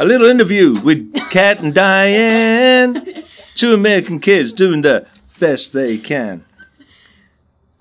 A 0.00 0.04
little 0.04 0.26
interview 0.28 0.80
with 0.80 1.12
Kat 1.30 1.60
and 1.60 1.74
Dianne. 1.74 3.22
Two 3.54 3.74
American 3.74 4.18
kids 4.18 4.50
doing 4.50 4.80
the 4.80 5.06
best 5.38 5.74
they 5.74 5.98
can. 5.98 6.42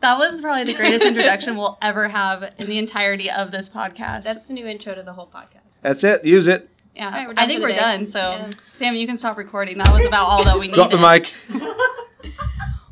That 0.01 0.17
was 0.17 0.41
probably 0.41 0.65
the 0.65 0.73
greatest 0.73 1.05
introduction 1.05 1.55
we'll 1.55 1.77
ever 1.81 2.09
have 2.09 2.53
in 2.57 2.67
the 2.67 2.77
entirety 2.77 3.31
of 3.31 3.51
this 3.51 3.69
podcast. 3.69 4.23
That's 4.23 4.45
the 4.45 4.53
new 4.53 4.65
intro 4.67 4.93
to 4.95 5.01
the 5.01 5.13
whole 5.13 5.27
podcast. 5.33 5.79
That's 5.81 6.03
it. 6.03 6.25
Use 6.25 6.47
it. 6.47 6.69
yeah, 6.93 7.05
All 7.05 7.11
right, 7.11 7.27
we're 7.29 7.33
I 7.37 7.47
think 7.47 7.61
we're 7.61 7.69
day. 7.69 7.75
done. 7.75 8.05
So, 8.05 8.19
Yeah. 8.19 8.49
Sam, 8.75 8.95
you 8.95 9.07
can 9.07 9.15
stop 9.17 9.37
recording. 9.37 9.77
That 9.77 9.93
was 9.93 10.05
about 10.05 10.25
all 10.27 10.43
that 10.43 10.55
we 10.55 10.67
needed. 10.67 10.75
Drop 10.75 10.91
the 10.91 10.97
mic. 10.97 11.33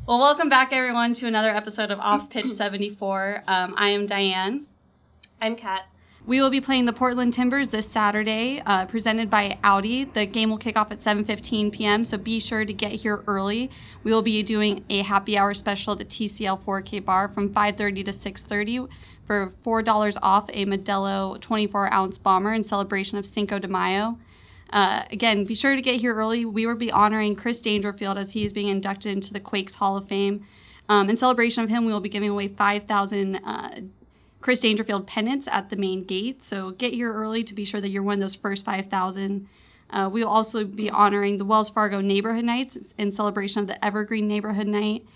Well, 0.06 0.18
welcome 0.20 0.48
back, 0.48 0.72
everyone, 0.72 1.12
to 1.12 1.26
another 1.26 1.50
episode 1.50 1.90
of 1.90 2.00
Off 2.00 2.30
Pitch 2.30 2.48
74. 2.48 3.44
Um, 3.46 3.74
I 3.76 3.90
am 3.90 4.06
Dianne. 4.06 4.62
I'm 5.38 5.54
Kat. 5.54 5.82
We 6.28 6.42
will 6.42 6.50
be 6.50 6.60
playing 6.60 6.84
the 6.84 6.92
Portland 6.92 7.32
Timbers 7.32 7.70
this 7.70 7.88
Saturday, 7.88 8.60
uh, 8.66 8.84
presented 8.84 9.30
by 9.30 9.58
Audi. 9.64 10.04
The 10.04 10.26
game 10.26 10.50
will 10.50 10.58
kick 10.58 10.76
off 10.76 10.92
at 10.92 10.98
7:15 10.98 11.72
p.m. 11.72 12.04
So 12.04 12.18
be 12.18 12.38
sure 12.38 12.66
to 12.66 12.72
get 12.74 12.92
here 12.92 13.24
early. 13.26 13.70
We 14.04 14.10
will 14.10 14.20
be 14.20 14.42
doing 14.42 14.84
a 14.90 15.00
happy 15.00 15.38
hour 15.38 15.54
special 15.54 15.94
at 15.94 16.00
the 16.00 16.04
TCL 16.04 16.62
4K 16.62 17.02
bar 17.02 17.28
from 17.28 17.48
5:30 17.48 18.04
to 18.04 18.12
6:30 18.12 18.90
for 19.26 19.54
four 19.62 19.80
dollars 19.80 20.18
off 20.20 20.50
a 20.52 20.66
Modelo 20.66 21.40
24 21.40 21.90
ounce 21.94 22.18
bomber 22.18 22.52
in 22.52 22.62
celebration 22.62 23.16
of 23.16 23.24
Cinco 23.24 23.58
de 23.58 23.66
Mayo. 23.66 24.18
Uh, 24.68 25.04
again, 25.10 25.44
be 25.44 25.54
sure 25.54 25.76
to 25.76 25.80
get 25.80 26.02
here 26.02 26.12
early. 26.12 26.44
We 26.44 26.66
will 26.66 26.76
be 26.76 26.92
honoring 26.92 27.36
Chris 27.36 27.58
Dangerfield 27.58 28.18
as 28.18 28.34
he 28.34 28.44
is 28.44 28.52
being 28.52 28.68
inducted 28.68 29.12
into 29.12 29.32
the 29.32 29.40
Quakes 29.40 29.76
Hall 29.76 29.96
of 29.96 30.06
Fame. 30.06 30.44
Um, 30.90 31.08
in 31.08 31.16
celebration 31.16 31.64
of 31.64 31.70
him, 31.70 31.86
we 31.86 31.92
will 31.92 32.00
be 32.00 32.10
giving 32.10 32.28
away 32.28 32.48
5,000 32.48 33.36
uh, 33.36 33.80
Chris 34.40 34.60
Dangerfield 34.60 35.06
pennants 35.06 35.48
at 35.48 35.70
the 35.70 35.76
main 35.76 36.04
gate. 36.04 36.42
So 36.42 36.70
get 36.70 36.94
here 36.94 37.12
early 37.12 37.42
to 37.44 37.54
be 37.54 37.64
sure 37.64 37.80
that 37.80 37.88
you're 37.88 38.02
one 38.02 38.14
of 38.14 38.20
those 38.20 38.34
first 38.34 38.64
5,000. 38.64 39.48
Uh, 39.90 40.08
we 40.12 40.22
will 40.22 40.30
also 40.30 40.64
be 40.64 40.90
honoring 40.90 41.38
the 41.38 41.44
Wells 41.44 41.70
Fargo 41.70 42.00
Neighborhood 42.00 42.44
Nights 42.44 42.94
in 42.98 43.10
celebration 43.10 43.62
of 43.62 43.66
the 43.66 43.84
Evergreen 43.84 44.28
Neighborhood 44.28 44.66
Night. 44.66 45.06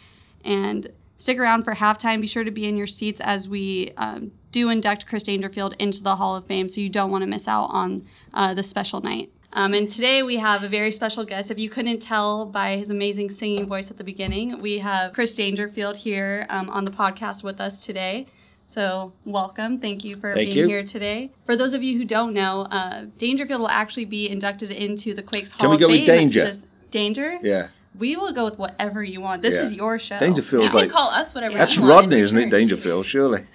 And 0.45 0.91
stick 1.17 1.39
around 1.39 1.63
for 1.63 1.75
halftime. 1.75 2.21
Be 2.21 2.27
sure 2.27 2.45
to 2.45 2.51
be 2.51 2.67
in 2.67 2.77
your 2.77 2.87
seats 2.87 3.21
as 3.21 3.49
we 3.49 3.93
um, 3.97 4.33
do 4.51 4.69
induct 4.71 5.07
Chris 5.07 5.23
Dangerfield 5.23 5.75
into 5.79 6.03
the 6.03 6.17
Hall 6.17 6.35
of 6.35 6.47
Fame, 6.47 6.69
so 6.69 6.81
you 6.81 6.89
don't 6.89 7.11
want 7.11 7.23
to 7.23 7.29
miss 7.29 7.47
out 7.47 7.67
on 7.67 8.05
uh, 8.35 8.55
this 8.55 8.69
special 8.69 9.01
night. 9.01 9.31
Um, 9.55 9.75
and 9.75 9.89
today 9.89 10.23
we 10.23 10.39
have 10.39 10.65
a 10.65 10.69
very 10.69 10.91
special 10.91 11.25
guest. 11.25 11.51
If 11.51 11.59
you 11.59 11.69
couldn't 11.69 12.01
tell 12.01 12.47
by 12.47 12.77
his 12.77 12.91
amazing 12.91 13.31
singing 13.31 13.67
voice 13.67 13.91
at 13.91 13.99
the 13.99 14.05
beginning, 14.05 14.61
we 14.63 14.79
have 14.79 15.13
Chris 15.13 15.35
Dangerfield 15.35 15.99
here 15.99 16.47
um, 16.49 16.71
on 16.71 16.87
the 16.87 16.91
podcast 16.91 17.45
with 17.45 17.61
us 17.61 17.79
today. 17.79 18.27
So, 18.67 19.13
welcome. 19.25 19.79
Thank 19.81 20.05
you 20.05 20.17
for 20.17 20.33
Thank 20.33 20.47
being 20.53 20.59
you. 20.59 20.67
here 20.69 20.83
today. 20.83 21.31
For 21.45 21.57
those 21.57 21.75
of 21.75 21.83
you 21.83 21.99
who 21.99 22.05
don't 22.05 22.33
know, 22.33 22.63
uh, 22.71 23.07
Dangerfield 23.19 23.61
will 23.61 23.69
actually 23.69 24.07
be 24.07 24.29
inducted 24.31 24.71
into 24.71 25.13
the 25.15 25.23
Quakes 25.23 25.53
Hall 25.53 25.61
Can 25.61 25.71
we 25.71 25.75
of 25.77 25.81
go 25.81 25.89
with 25.89 25.97
Fame. 25.99 26.07
Danger? 26.07 26.45
this- 26.45 26.65
Danger? 26.91 27.39
Yeah. 27.43 27.69
We 27.99 28.17
will 28.17 28.33
go 28.33 28.45
with 28.45 28.59
whatever 28.59 29.03
you 29.05 29.21
want. 29.21 29.43
This 29.43 29.57
Yeah. 29.57 29.63
is 29.65 29.75
your 29.75 29.99
show. 29.99 30.19
Dangerfield. 30.19 30.65
You 30.65 30.71
can 30.71 30.79
like 30.79 30.91
call 30.91 31.09
us 31.11 31.35
whatever 31.35 31.59
that's 31.59 31.77
you 31.77 31.83
want. 31.83 31.93
Rodney, 32.05 32.21
isn't 32.21 32.39
it? 32.39 32.49
Dangerfield, 32.51 33.05
surely. 33.15 33.47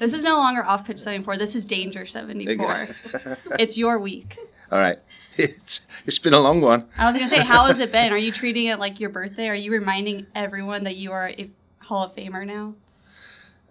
This 0.00 0.12
is 0.12 0.24
no 0.24 0.36
longer 0.38 0.64
off 0.64 0.84
pitch 0.84 0.98
74. 0.98 1.36
This 1.36 1.54
is 1.54 1.64
Danger 1.66 2.04
74. 2.06 2.86
it's 3.60 3.78
your 3.78 3.98
week. 4.00 4.38
All 4.72 4.78
right. 4.78 4.98
It's 5.36 5.84
it's 6.06 6.20
been 6.20 6.32
a 6.32 6.38
long 6.38 6.60
one. 6.60 6.86
I 6.96 7.06
was 7.06 7.16
going 7.16 7.28
to 7.28 7.36
say, 7.36 7.42
how 7.42 7.64
has 7.66 7.80
it 7.80 7.90
been? 7.90 8.12
Are 8.12 8.16
you 8.16 8.30
treating 8.30 8.66
it 8.66 8.78
like 8.78 9.00
your 9.00 9.10
birthday? 9.10 9.48
Are 9.48 9.54
you 9.54 9.72
reminding 9.72 10.26
everyone 10.32 10.84
that 10.84 10.94
you 10.94 11.10
are 11.10 11.30
a 11.30 11.50
Hall 11.80 12.04
of 12.04 12.14
Famer 12.14 12.46
now? 12.46 12.74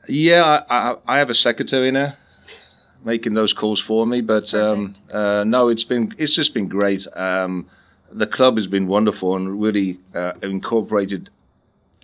Yeah, 0.08 0.64
I, 0.70 0.92
I, 0.92 0.96
I 1.08 1.18
have 1.20 1.30
a 1.30 1.34
secretary 1.34 1.92
now 1.92 2.16
making 3.04 3.34
those 3.34 3.54
calls 3.54 3.80
for 3.80 4.06
me. 4.06 4.22
But 4.22 4.54
um, 4.54 4.94
uh, 5.12 5.44
no, 5.46 5.70
it's 5.70 5.84
been 5.84 6.14
it's 6.18 6.36
just 6.36 6.54
been 6.54 6.68
great. 6.68 7.08
Um, 7.16 7.68
the 8.12 8.28
club 8.28 8.58
has 8.58 8.68
been 8.68 8.88
wonderful 8.88 9.36
and 9.36 9.62
really 9.62 10.00
uh, 10.14 10.34
incorporated 10.42 11.30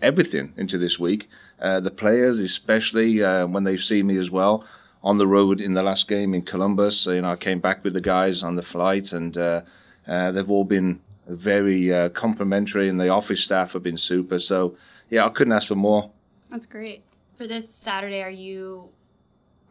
everything 0.02 0.54
into 0.58 0.78
this 0.78 1.00
week. 1.00 1.30
Uh, 1.60 1.80
the 1.80 1.92
players, 1.92 2.40
especially 2.40 3.24
uh, 3.24 3.46
when 3.46 3.64
they've 3.64 3.84
seen 3.84 4.08
me 4.08 4.18
as 4.18 4.32
well 4.32 4.66
on 5.04 5.18
the 5.18 5.28
road 5.28 5.62
in 5.62 5.74
the 5.74 5.84
last 5.84 6.08
game 6.08 6.34
in 6.34 6.42
Columbus. 6.42 7.06
You 7.06 7.22
know, 7.22 7.32
I 7.32 7.36
came 7.36 7.60
back 7.60 7.84
with 7.84 7.94
the 7.94 8.02
guys 8.02 8.44
on 8.44 8.56
the 8.56 8.62
flight, 8.62 9.14
and 9.14 9.38
uh, 9.38 9.62
uh, 10.08 10.32
they've 10.32 10.50
all 10.50 10.64
been 10.64 11.02
very 11.28 11.94
uh, 11.94 12.10
complimentary, 12.10 12.90
and 12.90 13.00
the 13.00 13.10
office 13.10 13.42
staff 13.42 13.74
have 13.74 13.84
been 13.84 13.98
super. 13.98 14.40
So 14.40 14.76
yeah, 15.10 15.26
I 15.26 15.30
couldn't 15.30 15.54
ask 15.54 15.68
for 15.68 15.76
more. 15.76 16.12
That's 16.50 16.66
great. 16.66 17.04
For 17.40 17.48
this 17.48 17.74
Saturday, 17.74 18.22
are 18.22 18.30
you 18.30 18.90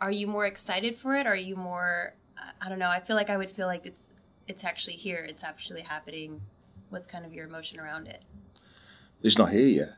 are 0.01 0.11
you 0.11 0.27
more 0.27 0.47
excited 0.47 0.97
for 0.97 1.15
it? 1.15 1.27
Are 1.27 1.37
you 1.37 1.55
more? 1.55 2.15
I- 2.63 2.71
don't 2.71 2.79
know. 2.79 2.89
I 2.89 2.99
feel 2.99 3.15
like 3.15 3.29
I 3.29 3.37
would 3.37 3.51
feel 3.51 3.67
like 3.67 3.85
it's 3.85 4.07
it's 4.47 4.65
actually 4.65 4.95
here. 4.95 5.19
It's 5.29 5.45
actually 5.45 5.83
happening. 5.83 6.41
What's 6.89 7.07
kind 7.07 7.27
of 7.27 7.35
your 7.35 7.47
emotion 7.47 7.79
around 7.79 8.07
it? 8.07 8.23
It's 9.23 9.37
not 9.37 9.51
here 9.51 9.69
yet. 9.69 9.91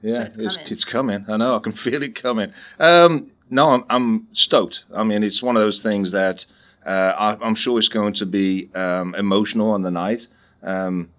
Yeah, 0.00 0.22
it's 0.22 0.36
it's, 0.36 0.56
coming. 0.56 0.72
it's 0.72 0.84
coming. 0.84 1.24
I 1.28 1.36
know. 1.36 1.54
I 1.54 1.60
can 1.60 1.70
feel 1.84 2.02
it 2.02 2.16
coming. 2.16 2.52
Um, 2.80 3.30
no, 3.48 3.70
I'm, 3.70 3.84
I'm 3.88 4.26
stoked. 4.32 4.84
I 4.92 5.04
mean, 5.04 5.22
it's 5.22 5.44
one 5.44 5.56
of 5.56 5.62
those 5.62 5.80
things 5.80 6.10
that 6.10 6.44
uh, 6.84 7.14
I, 7.16 7.38
I'm 7.40 7.54
sure 7.54 7.78
it's 7.78 7.86
going 7.86 8.14
to 8.14 8.26
be 8.26 8.68
um, 8.74 9.14
emotional 9.14 9.70
on 9.70 9.82
the 9.82 9.92
night. 9.92 10.26
Um, 10.60 11.10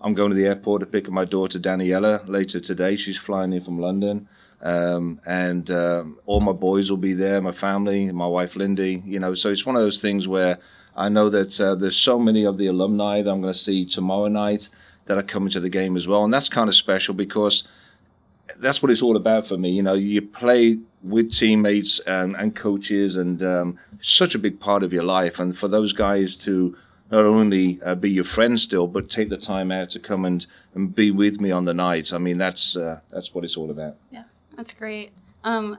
I'm 0.00 0.14
going 0.14 0.30
to 0.30 0.36
the 0.36 0.46
airport 0.46 0.80
to 0.80 0.86
pick 0.86 1.06
up 1.06 1.12
my 1.12 1.24
daughter 1.24 1.58
Daniela 1.58 2.26
later 2.28 2.60
today. 2.60 2.94
She's 2.94 3.18
flying 3.18 3.52
in 3.52 3.60
from 3.60 3.80
London, 3.80 4.28
um, 4.62 5.20
and 5.26 5.68
um, 5.70 6.18
all 6.24 6.40
my 6.40 6.52
boys 6.52 6.88
will 6.88 6.98
be 6.98 7.14
there. 7.14 7.40
My 7.40 7.52
family, 7.52 8.12
my 8.12 8.26
wife 8.26 8.54
Lindy. 8.54 9.02
You 9.04 9.18
know, 9.18 9.34
so 9.34 9.50
it's 9.50 9.66
one 9.66 9.74
of 9.74 9.82
those 9.82 10.00
things 10.00 10.28
where 10.28 10.58
I 10.96 11.08
know 11.08 11.28
that 11.30 11.60
uh, 11.60 11.74
there's 11.74 11.96
so 11.96 12.18
many 12.18 12.44
of 12.44 12.58
the 12.58 12.68
alumni 12.68 13.22
that 13.22 13.30
I'm 13.30 13.40
going 13.40 13.52
to 13.52 13.58
see 13.58 13.84
tomorrow 13.84 14.28
night 14.28 14.68
that 15.06 15.18
are 15.18 15.22
coming 15.22 15.50
to 15.50 15.60
the 15.60 15.70
game 15.70 15.96
as 15.96 16.06
well, 16.06 16.24
and 16.24 16.32
that's 16.32 16.48
kind 16.48 16.68
of 16.68 16.74
special 16.76 17.14
because 17.14 17.64
that's 18.56 18.82
what 18.82 18.90
it's 18.90 19.02
all 19.02 19.16
about 19.16 19.46
for 19.46 19.56
me. 19.56 19.70
You 19.70 19.82
know, 19.82 19.94
you 19.94 20.22
play 20.22 20.78
with 21.02 21.32
teammates 21.32 21.98
and, 22.00 22.36
and 22.36 22.54
coaches, 22.54 23.16
and 23.16 23.42
um, 23.42 23.78
such 24.00 24.36
a 24.36 24.38
big 24.38 24.60
part 24.60 24.84
of 24.84 24.92
your 24.92 25.02
life. 25.04 25.40
And 25.40 25.58
for 25.58 25.66
those 25.66 25.92
guys 25.92 26.36
to 26.36 26.76
not 27.10 27.24
only 27.24 27.80
uh, 27.82 27.94
be 27.94 28.10
your 28.10 28.24
friends 28.24 28.62
still, 28.62 28.86
but 28.86 29.08
take 29.08 29.28
the 29.28 29.38
time 29.38 29.72
out 29.72 29.90
to 29.90 29.98
come 29.98 30.24
and, 30.24 30.46
and 30.74 30.94
be 30.94 31.10
with 31.10 31.40
me 31.40 31.50
on 31.50 31.64
the 31.64 31.74
nights. 31.74 32.12
I 32.12 32.18
mean, 32.18 32.38
that's 32.38 32.76
uh, 32.76 33.00
that's 33.10 33.34
what 33.34 33.44
it's 33.44 33.56
all 33.56 33.70
about. 33.70 33.96
Yeah, 34.10 34.24
that's 34.56 34.72
great. 34.72 35.10
Um, 35.44 35.78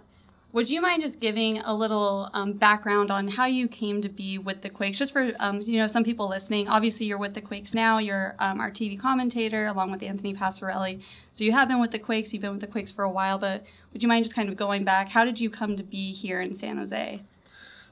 would 0.52 0.68
you 0.72 0.82
mind 0.82 1.04
just 1.04 1.20
giving 1.20 1.60
a 1.60 1.76
little 1.76 2.32
um, 2.34 2.54
background 2.54 3.12
on 3.12 3.28
how 3.28 3.46
you 3.46 3.68
came 3.68 4.02
to 4.02 4.10
be 4.10 4.40
with 4.40 4.64
the 4.64 4.70
Quakes? 4.70 4.98
Just 4.98 5.14
for 5.14 5.32
um, 5.40 5.62
you 5.62 5.78
know 5.78 5.86
some 5.86 6.04
people 6.04 6.28
listening. 6.28 6.68
Obviously, 6.68 7.06
you're 7.06 7.20
with 7.20 7.36
the 7.36 7.42
Quakes 7.42 7.76
now. 7.76 8.00
You're 8.00 8.36
um, 8.40 8.60
our 8.60 8.72
TV 8.72 9.00
commentator 9.00 9.68
along 9.68 9.92
with 9.92 10.02
Anthony 10.02 10.34
Passarelli. 10.34 11.02
So 11.34 11.44
you 11.44 11.52
have 11.52 11.68
been 11.68 11.80
with 11.80 11.92
the 11.92 12.00
Quakes. 12.00 12.34
You've 12.34 12.42
been 12.42 12.54
with 12.54 12.62
the 12.62 12.68
Quakes 12.68 12.92
for 12.92 13.04
a 13.04 13.10
while. 13.10 13.38
But 13.38 13.64
would 13.94 14.02
you 14.02 14.10
mind 14.10 14.26
just 14.26 14.36
kind 14.36 14.50
of 14.50 14.58
going 14.58 14.84
back? 14.84 15.10
How 15.10 15.24
did 15.24 15.40
you 15.40 15.52
come 15.52 15.78
to 15.78 15.84
be 15.84 16.12
here 16.12 16.42
in 16.42 16.56
San 16.56 16.78
Jose? 16.78 17.22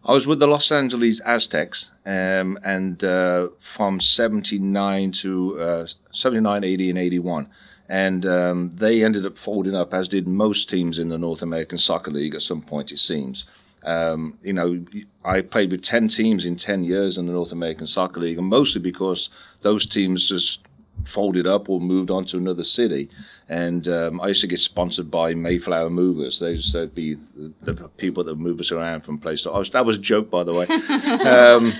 I 0.08 0.14
was 0.14 0.26
with 0.26 0.40
the 0.40 0.48
Los 0.48 0.72
Angeles 0.72 1.20
Aztecs, 1.20 1.92
um, 2.06 2.58
and 2.64 3.04
uh, 3.04 3.50
from 3.60 4.00
'79 4.00 5.12
to 5.12 5.60
uh, 5.60 5.88
'79, 6.12 6.64
'80, 6.64 6.90
and 6.90 6.98
'81, 6.98 7.50
and 7.90 8.26
um, 8.26 8.72
they 8.74 9.04
ended 9.04 9.26
up 9.26 9.38
folding 9.38 9.76
up, 9.76 9.94
as 9.94 10.08
did 10.08 10.26
most 10.26 10.70
teams 10.70 10.98
in 10.98 11.10
the 11.10 11.18
North 11.18 11.42
American 11.42 11.78
Soccer 11.78 12.12
League 12.12 12.36
at 12.36 12.42
some 12.42 12.62
point, 12.62 12.94
it 12.94 13.00
seems. 13.00 13.44
Um, 13.84 14.38
you 14.42 14.54
know, 14.54 14.86
I 15.26 15.42
played 15.42 15.72
with 15.72 15.82
10 15.82 16.08
teams 16.10 16.46
in 16.46 16.56
10 16.56 16.84
years 16.84 17.18
in 17.18 17.26
the 17.26 17.34
North 17.34 17.52
American 17.52 17.86
Soccer 17.86 18.20
League, 18.22 18.38
and 18.38 18.48
mostly 18.48 18.82
because 18.82 19.30
those 19.62 19.86
teams 19.86 20.28
just 20.28 20.67
folded 21.06 21.48
up 21.48 21.70
or 21.70 21.80
moved 21.80 22.12
on 22.12 22.26
to 22.26 22.38
another 22.38 22.64
city. 22.64 23.10
And 23.50 23.88
um, 23.88 24.20
I 24.20 24.28
used 24.30 24.42
to 24.42 24.48
get 24.48 24.60
sponsored 24.60 25.10
by 25.10 25.34
Mayflower 25.34 25.90
Movers. 25.90 26.40
They 26.40 26.52
used 26.52 26.74
to 26.74 26.88
be 26.88 27.16
the, 27.36 27.54
the 27.62 27.88
people 27.90 28.24
that 28.26 28.36
move 28.36 28.60
us 28.60 28.72
around 28.72 29.02
from 29.02 29.18
place 29.18 29.44
to 29.44 29.52
place. 29.52 29.70
That 29.70 29.86
was 29.86 29.98
a 29.98 30.02
joke, 30.02 30.30
by 30.30 30.44
the 30.44 30.54
way. 30.54 30.68
um, 31.26 31.74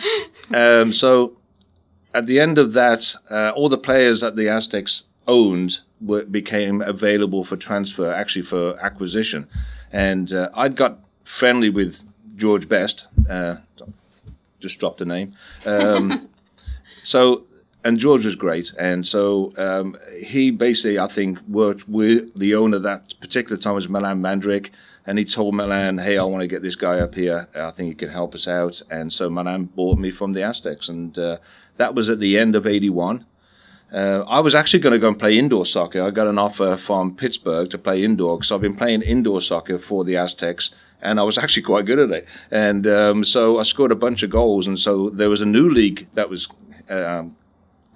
um, 0.54 0.94
so 0.94 1.38
at 2.14 2.26
the 2.26 2.40
end 2.40 2.58
of 2.58 2.74
that, 2.74 3.16
uh, 3.30 3.52
all 3.56 3.70
the 3.70 3.78
players 3.78 4.22
that 4.22 4.36
the 4.36 4.48
Aztecs 4.48 5.04
owned 5.28 5.80
were, 6.02 6.24
became 6.24 6.82
available 6.82 7.44
for 7.44 7.58
transfer, 7.58 8.12
actually 8.12 8.44
for 8.44 8.80
acquisition. 8.80 9.48
And 9.92 10.32
uh, 10.32 10.50
I'd 10.54 10.76
got 10.76 11.00
friendly 11.24 11.70
with 11.70 12.02
George 12.36 12.70
Best. 12.70 13.08
Uh, 13.30 13.58
just 14.60 14.80
dropped 14.80 15.02
a 15.02 15.06
name. 15.06 15.34
Um, 15.66 16.30
so, 17.04 17.44
and 17.88 17.98
George 17.98 18.26
was 18.26 18.36
great. 18.36 18.74
And 18.78 19.08
so 19.08 19.54
um, 19.58 19.98
he 20.22 20.52
basically, 20.52 21.00
I 21.00 21.08
think, 21.08 21.40
worked 21.48 21.88
with 21.88 22.38
the 22.38 22.54
owner 22.54 22.80
that 22.80 23.14
particular 23.22 23.56
time 23.56 23.76
was 23.76 23.88
Milan 23.88 24.22
Mandaric. 24.22 24.72
And 25.06 25.18
he 25.18 25.24
told 25.24 25.56
Milan, 25.56 26.00
hey, 26.00 26.18
I 26.18 26.24
want 26.24 26.42
to 26.42 26.48
get 26.48 26.62
this 26.62 26.76
guy 26.76 27.00
up 27.00 27.16
here. 27.16 27.48
I 27.56 27.72
think 27.72 27.88
he 27.88 27.96
can 27.96 28.10
help 28.10 28.36
us 28.36 28.46
out. 28.46 28.82
And 28.92 29.14
so 29.14 29.30
Milan 29.30 29.70
bought 29.74 30.00
me 30.00 30.12
from 30.12 30.34
the 30.34 30.44
Aztecs. 30.44 30.90
And 30.90 31.18
uh, 31.18 31.38
that 31.78 31.96
was 31.96 32.10
at 32.10 32.20
the 32.20 32.38
end 32.38 32.58
of 32.58 32.68
81. 32.68 33.26
Uh, 33.94 34.26
I 34.28 34.42
was 34.42 34.54
actually 34.54 34.82
going 34.82 34.92
to 34.92 35.00
go 35.00 35.08
and 35.08 35.18
play 35.18 35.38
indoor 35.38 35.66
soccer. 35.66 36.04
I 36.04 36.10
got 36.10 36.28
an 36.28 36.38
offer 36.38 36.76
from 36.76 37.16
Pittsburgh 37.16 37.70
to 37.70 37.78
play 37.78 38.04
indoor 38.04 38.38
because 38.38 38.52
I've 38.52 38.60
been 38.60 38.76
playing 38.76 39.02
indoor 39.02 39.40
soccer 39.40 39.80
for 39.80 40.04
the 40.04 40.18
Aztecs, 40.18 40.76
and 41.02 41.22
I 41.22 41.24
was 41.24 41.38
actually 41.42 41.64
quite 41.64 41.86
good 41.86 42.00
at 42.00 42.12
it. 42.12 42.28
And 42.52 42.86
um, 42.86 43.24
so 43.24 43.60
I 43.60 43.64
scored 43.64 43.94
a 43.94 43.96
bunch 43.96 44.24
of 44.24 44.30
goals. 44.30 44.68
And 44.68 44.78
so 44.78 45.10
there 45.10 45.30
was 45.30 45.40
a 45.40 45.46
new 45.46 45.70
league 45.70 46.10
that 46.16 46.30
was 46.30 46.50
um, 46.90 47.38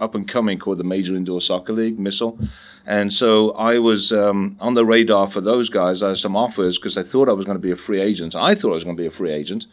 up 0.01 0.15
and 0.15 0.27
coming 0.27 0.57
called 0.57 0.79
the 0.79 0.83
Major 0.83 1.15
Indoor 1.15 1.39
Soccer 1.39 1.73
League, 1.73 1.97
MISL. 1.97 2.49
And 2.85 3.13
so 3.13 3.51
I 3.51 3.77
was 3.77 4.11
um, 4.11 4.57
on 4.59 4.73
the 4.73 4.83
radar 4.83 5.29
for 5.29 5.39
those 5.39 5.69
guys. 5.69 6.01
I 6.01 6.09
had 6.09 6.17
some 6.17 6.35
offers 6.35 6.77
because 6.77 6.97
I 6.97 7.03
thought 7.03 7.29
I 7.29 7.33
was 7.33 7.45
going 7.45 7.55
to 7.55 7.61
be 7.61 7.71
a 7.71 7.75
free 7.75 8.01
agent. 8.01 8.35
I 8.35 8.55
thought 8.55 8.71
I 8.71 8.73
was 8.73 8.83
going 8.83 8.97
to 8.97 9.01
be 9.01 9.07
a 9.07 9.11
free 9.11 9.31
agent, 9.31 9.67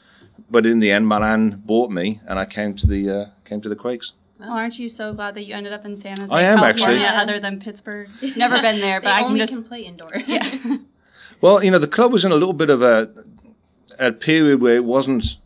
but 0.51 0.67
in 0.67 0.81
the 0.81 0.91
end, 0.91 1.09
Milan 1.09 1.63
bought 1.65 1.91
me, 1.91 2.21
and 2.27 2.39
I 2.39 2.45
came 2.45 2.75
to 2.77 2.87
the 2.87 3.11
uh, 3.11 3.27
came 3.47 3.61
to 3.63 3.69
the 3.69 3.77
Quakes. 3.77 4.13
Well, 4.39 4.51
aren't 4.51 4.79
you 4.79 4.89
so 4.89 5.15
glad 5.15 5.35
that 5.35 5.47
you 5.47 5.55
ended 5.55 5.73
up 5.73 5.85
in 5.85 5.97
San 5.97 6.17
Jose, 6.19 6.33
I 6.33 6.43
am, 6.43 6.59
California, 6.59 7.03
actually. 7.03 7.23
other 7.23 7.41
than 7.41 7.59
Pittsburgh? 7.59 8.09
Never 8.37 8.61
been 8.63 8.81
there, 8.81 9.01
but 9.03 9.11
I 9.11 9.25
can 9.25 9.37
just 9.37 9.53
can 9.53 9.65
play 9.65 9.83
indoor. 9.83 10.13
yeah. 10.27 10.77
Well, 11.41 11.63
you 11.63 11.71
know, 11.71 11.79
the 11.79 11.87
club 11.87 12.11
was 12.11 12.25
in 12.25 12.33
a 12.33 12.35
little 12.35 12.53
bit 12.53 12.69
of 12.69 12.83
a 12.83 13.11
a 13.97 14.11
period 14.11 14.61
where 14.61 14.75
it 14.75 14.85
wasn't 14.85 15.37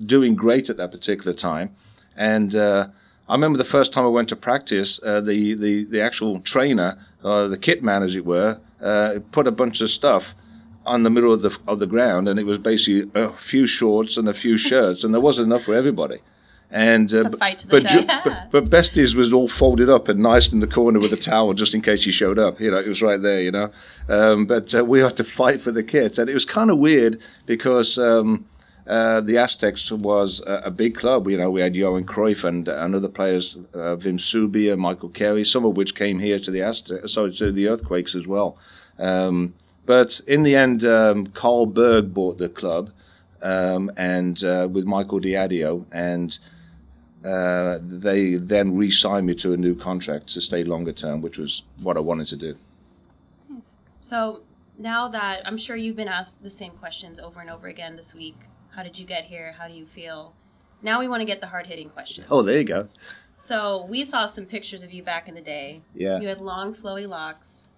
doing 0.00 0.36
great 0.36 0.70
at 0.70 0.76
that 0.76 0.92
particular 0.92 1.32
time, 1.32 1.74
and 2.16 2.54
uh, 2.54 2.88
I 3.28 3.34
remember 3.34 3.56
the 3.56 3.64
first 3.64 3.92
time 3.92 4.04
I 4.04 4.08
went 4.08 4.28
to 4.30 4.36
practice, 4.36 5.00
uh, 5.02 5.20
the, 5.20 5.54
the 5.54 5.84
the 5.84 6.00
actual 6.00 6.40
trainer, 6.40 6.98
uh, 7.22 7.48
the 7.48 7.56
kit 7.56 7.82
man, 7.82 8.02
as 8.02 8.14
it 8.14 8.26
were, 8.26 8.58
uh, 8.82 9.20
put 9.32 9.46
a 9.46 9.50
bunch 9.50 9.80
of 9.80 9.88
stuff 9.90 10.34
on 10.84 11.02
the 11.04 11.10
middle 11.10 11.32
of 11.32 11.40
the 11.40 11.56
of 11.66 11.78
the 11.78 11.86
ground, 11.86 12.28
and 12.28 12.38
it 12.38 12.44
was 12.44 12.58
basically 12.58 13.10
a 13.14 13.30
few 13.32 13.66
shorts 13.66 14.16
and 14.18 14.28
a 14.28 14.34
few 14.34 14.58
shirts, 14.68 15.04
and 15.04 15.14
there 15.14 15.20
wasn't 15.22 15.46
enough 15.46 15.62
for 15.62 15.74
everybody. 15.74 16.18
And 16.70 17.12
uh, 17.14 17.22
but- 17.30 17.40
the 17.60 17.66
but, 17.68 17.86
Ju- 17.86 18.04
but 18.24 18.50
but 18.50 18.64
Besties 18.70 19.14
was 19.14 19.32
all 19.32 19.48
folded 19.48 19.88
up 19.88 20.08
and 20.08 20.20
nice 20.20 20.52
in 20.52 20.60
the 20.60 20.66
corner 20.66 20.98
with 20.98 21.12
a 21.12 21.16
towel 21.16 21.54
just 21.54 21.74
in 21.74 21.80
case 21.80 22.04
he 22.04 22.10
showed 22.10 22.38
up. 22.38 22.60
You 22.60 22.70
know, 22.70 22.78
it 22.78 22.88
was 22.88 23.00
right 23.00 23.20
there. 23.22 23.40
You 23.40 23.52
know, 23.52 23.70
um, 24.08 24.44
but 24.46 24.74
uh, 24.74 24.84
we 24.84 25.00
had 25.00 25.16
to 25.16 25.24
fight 25.24 25.60
for 25.62 25.70
the 25.72 25.82
kits, 25.84 26.18
and 26.18 26.28
it 26.28 26.34
was 26.34 26.44
kind 26.44 26.70
of 26.70 26.76
weird 26.78 27.20
because. 27.46 27.96
Um, 27.98 28.44
uh, 28.86 29.20
the 29.22 29.38
Aztecs 29.38 29.90
was 29.90 30.42
a, 30.46 30.62
a 30.66 30.70
big 30.70 30.94
club. 30.94 31.28
You 31.28 31.38
know, 31.38 31.50
we 31.50 31.60
had 31.60 31.74
Johan 31.74 32.04
Cruyff 32.04 32.44
and, 32.44 32.68
and 32.68 32.94
other 32.94 33.08
players, 33.08 33.56
uh, 33.74 33.96
Wim 33.96 34.18
Suurbier, 34.18 34.76
Michael 34.76 35.08
Carey, 35.08 35.44
some 35.44 35.64
of 35.64 35.76
which 35.76 35.94
came 35.94 36.18
here 36.18 36.38
to 36.38 36.50
the 36.50 36.62
Aztecs, 36.62 37.12
sorry, 37.12 37.32
to 37.32 37.50
the 37.50 37.68
Earthquakes 37.68 38.14
as 38.14 38.26
well. 38.26 38.58
Um, 38.98 39.54
but 39.86 40.20
in 40.26 40.42
the 40.42 40.54
end, 40.54 40.84
um, 40.84 41.26
Carl 41.28 41.66
Berg 41.66 42.12
bought 42.14 42.38
the 42.38 42.48
club, 42.48 42.90
um, 43.42 43.90
and 43.96 44.42
uh, 44.44 44.68
with 44.70 44.84
Michael 44.84 45.20
Diadio, 45.20 45.84
and 45.92 46.38
uh, 47.24 47.78
they 47.82 48.34
then 48.34 48.76
re-signed 48.76 49.26
me 49.26 49.34
to 49.34 49.52
a 49.52 49.56
new 49.56 49.74
contract 49.74 50.28
to 50.28 50.40
stay 50.40 50.64
longer 50.64 50.92
term, 50.92 51.22
which 51.22 51.38
was 51.38 51.62
what 51.80 51.96
I 51.96 52.00
wanted 52.00 52.26
to 52.28 52.36
do. 52.36 52.56
So 54.00 54.42
now 54.78 55.08
that 55.08 55.46
I'm 55.46 55.56
sure 55.56 55.76
you've 55.76 55.96
been 55.96 56.08
asked 56.08 56.42
the 56.42 56.50
same 56.50 56.72
questions 56.72 57.18
over 57.18 57.40
and 57.40 57.48
over 57.48 57.68
again 57.68 57.96
this 57.96 58.14
week. 58.14 58.36
How 58.74 58.82
did 58.82 58.98
you 58.98 59.06
get 59.06 59.24
here? 59.24 59.54
How 59.58 59.68
do 59.68 59.74
you 59.74 59.86
feel? 59.86 60.34
Now 60.82 61.00
we 61.00 61.08
want 61.08 61.20
to 61.20 61.24
get 61.24 61.40
the 61.40 61.46
hard 61.46 61.66
hitting 61.66 61.88
questions. 61.88 62.26
Oh, 62.30 62.42
there 62.42 62.58
you 62.58 62.64
go. 62.64 62.88
So 63.36 63.86
we 63.88 64.04
saw 64.04 64.26
some 64.26 64.46
pictures 64.46 64.82
of 64.82 64.92
you 64.92 65.02
back 65.02 65.28
in 65.28 65.34
the 65.34 65.40
day. 65.40 65.82
Yeah. 65.94 66.20
You 66.20 66.28
had 66.28 66.40
long, 66.40 66.74
flowy 66.74 67.08
locks 67.08 67.68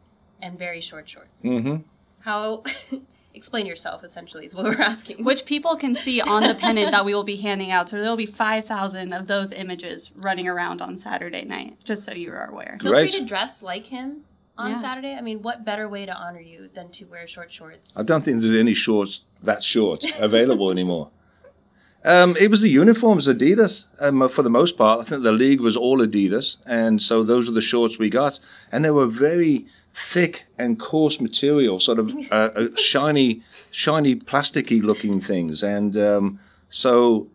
and 0.40 0.58
very 0.58 0.80
short 0.80 1.08
shorts. 1.08 1.42
Mm-hmm. 1.42 1.76
How? 2.20 2.62
explain 3.34 3.66
yourself. 3.66 4.02
Essentially, 4.02 4.46
is 4.46 4.54
what 4.54 4.64
we're 4.64 4.80
asking. 4.82 5.22
Which 5.22 5.44
people 5.44 5.76
can 5.76 5.94
see 5.94 6.20
on 6.20 6.42
the 6.42 6.54
pennant 6.54 6.90
that 6.90 7.04
we 7.04 7.14
will 7.14 7.24
be 7.24 7.36
handing 7.36 7.70
out. 7.70 7.88
So 7.88 7.96
there 8.00 8.08
will 8.08 8.16
be 8.16 8.26
5,000 8.26 9.12
of 9.12 9.26
those 9.26 9.52
images 9.52 10.10
running 10.16 10.48
around 10.48 10.80
on 10.80 10.96
Saturday 10.96 11.44
night, 11.44 11.76
just 11.84 12.04
so 12.04 12.12
you 12.12 12.32
are 12.32 12.46
aware. 12.46 12.78
Feel 12.80 12.92
Great. 12.92 13.12
free 13.12 13.20
to 13.20 13.26
dress 13.26 13.62
like 13.62 13.86
him 13.86 14.24
on 14.58 14.70
Yeah. 14.70 14.76
Saturday. 14.76 15.14
I 15.14 15.20
mean, 15.20 15.42
what 15.42 15.64
better 15.64 15.88
way 15.88 16.06
to 16.06 16.12
honor 16.14 16.40
you 16.40 16.68
than 16.74 16.88
to 16.90 17.04
wear 17.06 17.26
short 17.26 17.52
shorts? 17.52 17.96
I 17.98 18.02
don't 18.02 18.24
think 18.24 18.40
there's 18.42 18.54
any 18.54 18.74
shorts 18.74 19.22
that 19.42 19.62
short 19.62 20.04
available 20.18 20.70
anymore. 20.70 21.10
Um, 22.04 22.36
it 22.38 22.50
was 22.50 22.60
the 22.60 22.68
uniforms, 22.68 23.26
Adidas, 23.26 23.86
um, 23.98 24.28
for 24.28 24.42
the 24.42 24.50
most 24.50 24.76
part. 24.78 25.00
I 25.00 25.04
think 25.04 25.24
the 25.24 25.32
league 25.32 25.60
was 25.60 25.76
all 25.76 25.98
Adidas, 25.98 26.56
and 26.64 27.02
so 27.02 27.24
those 27.24 27.48
are 27.48 27.52
the 27.52 27.60
shorts 27.60 27.98
we 27.98 28.08
got, 28.08 28.38
and 28.70 28.84
they 28.84 28.92
were 28.92 29.06
very 29.08 29.66
thick 29.92 30.46
and 30.56 30.78
coarse 30.78 31.20
material, 31.20 31.80
sort 31.80 31.98
of 31.98 32.14
uh, 32.30 32.50
uh, 32.54 32.68
shiny, 32.76 33.42
shiny, 33.72 34.14
plasticky 34.14 34.80
looking 34.80 35.20
things, 35.20 35.64
and 35.64 35.96
um, 35.96 36.38
so 36.70 37.26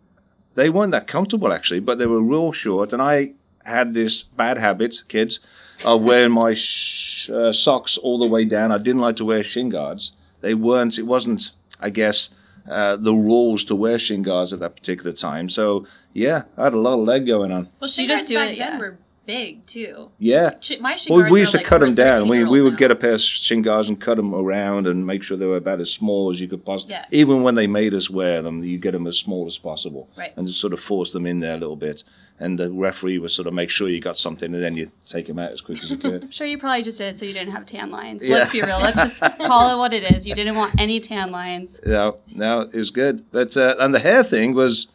they 0.55 0.69
weren't 0.69 0.91
that 0.91 1.05
comfortable 1.07 1.51
actually, 1.51 1.81
but 1.81 1.99
they 1.99 2.05
were 2.05 2.21
real 2.21 2.53
short, 2.53 2.93
and 2.93 3.01
I 3.01 3.33
had 3.65 3.93
this 3.93 4.23
bad 4.23 4.57
habit, 4.57 5.03
kids, 5.07 5.39
of 5.85 6.01
wearing 6.01 6.31
my 6.31 6.53
sh- 6.53 7.29
uh, 7.29 7.53
socks 7.53 7.97
all 7.97 8.19
the 8.19 8.27
way 8.27 8.45
down. 8.45 8.71
I 8.71 8.77
didn't 8.77 9.01
like 9.01 9.15
to 9.17 9.25
wear 9.25 9.43
shin 9.43 9.69
guards. 9.69 10.13
They 10.41 10.53
weren't. 10.53 10.97
It 10.97 11.03
wasn't. 11.07 11.51
I 11.79 11.89
guess 11.89 12.29
uh, 12.69 12.95
the 12.95 13.13
rules 13.13 13.63
to 13.65 13.75
wear 13.75 13.97
shin 13.97 14.21
guards 14.21 14.53
at 14.53 14.59
that 14.59 14.75
particular 14.75 15.13
time. 15.13 15.49
So 15.49 15.87
yeah, 16.13 16.43
I 16.57 16.65
had 16.65 16.73
a 16.73 16.79
lot 16.79 16.99
of 16.99 17.05
leg 17.05 17.25
going 17.25 17.51
on. 17.51 17.69
Well, 17.79 17.87
she 17.87 18.07
just 18.07 18.27
guards 18.27 18.29
do 18.29 18.35
back 18.35 18.49
it, 18.51 18.59
then 18.59 18.73
yeah. 18.73 18.79
were 18.79 18.97
big 19.25 19.65
too. 19.65 20.11
Yeah. 20.19 20.51
My 20.79 20.95
shin 20.95 21.13
Well, 21.13 21.21
guards 21.21 21.31
we 21.31 21.39
used 21.39 21.51
to 21.51 21.57
like 21.57 21.65
cut 21.65 21.81
them 21.81 21.95
down. 21.95 22.27
We, 22.27 22.43
we 22.43 22.61
would 22.61 22.73
now. 22.73 22.79
get 22.79 22.91
a 22.91 22.95
pair 22.95 23.13
of 23.13 23.21
shin 23.21 23.61
guards 23.61 23.89
and 23.89 23.99
cut 23.99 24.17
them 24.17 24.33
around 24.33 24.87
and 24.87 25.05
make 25.05 25.23
sure 25.23 25.37
they 25.37 25.45
were 25.45 25.57
about 25.57 25.79
as 25.79 25.91
small 25.91 26.31
as 26.31 26.39
you 26.39 26.47
could 26.47 26.65
possibly. 26.65 26.95
Yeah. 26.95 27.05
Even 27.11 27.43
when 27.43 27.55
they 27.55 27.67
made 27.67 27.93
us 27.93 28.09
wear 28.09 28.41
them, 28.41 28.63
you 28.63 28.77
get 28.77 28.91
them 28.91 29.07
as 29.07 29.17
small 29.17 29.47
as 29.47 29.57
possible. 29.57 30.09
Right. 30.17 30.33
And 30.35 30.47
just 30.47 30.59
sort 30.59 30.73
of 30.73 30.79
force 30.79 31.11
them 31.13 31.25
in 31.25 31.39
there 31.39 31.55
a 31.55 31.59
little 31.59 31.75
bit. 31.75 32.03
And 32.43 32.57
the 32.57 32.71
referee 32.71 33.19
would 33.19 33.29
sort 33.29 33.47
of 33.47 33.53
make 33.53 33.69
sure 33.69 33.87
you 33.87 33.99
got 34.01 34.17
something 34.17 34.51
and 34.51 34.63
then 34.63 34.75
you 34.75 34.91
take 35.05 35.29
him 35.29 35.37
out 35.37 35.51
as 35.51 35.61
quick 35.61 35.83
as 35.83 35.91
you 35.91 35.97
could. 35.97 36.23
I'm 36.23 36.31
sure 36.31 36.47
you 36.47 36.57
probably 36.57 36.81
just 36.81 36.97
did 36.97 37.09
it 37.09 37.17
so 37.17 37.23
you 37.23 37.33
didn't 37.33 37.53
have 37.53 37.67
tan 37.67 37.91
lines. 37.91 38.23
Yeah. 38.23 38.33
Let's 38.37 38.51
be 38.51 38.63
real. 38.63 38.79
Let's 38.79 38.95
just 38.95 39.21
call 39.37 39.69
it 39.71 39.77
what 39.77 39.93
it 39.93 40.11
is. 40.11 40.25
You 40.25 40.33
didn't 40.33 40.55
want 40.55 40.73
any 40.81 40.99
tan 40.99 41.31
lines. 41.31 41.79
no, 41.85 42.17
no, 42.33 42.61
it 42.61 42.73
was 42.73 42.89
good. 42.89 43.29
But, 43.31 43.55
uh, 43.55 43.75
and 43.77 43.93
the 43.93 43.99
hair 43.99 44.23
thing 44.23 44.55
was, 44.55 44.87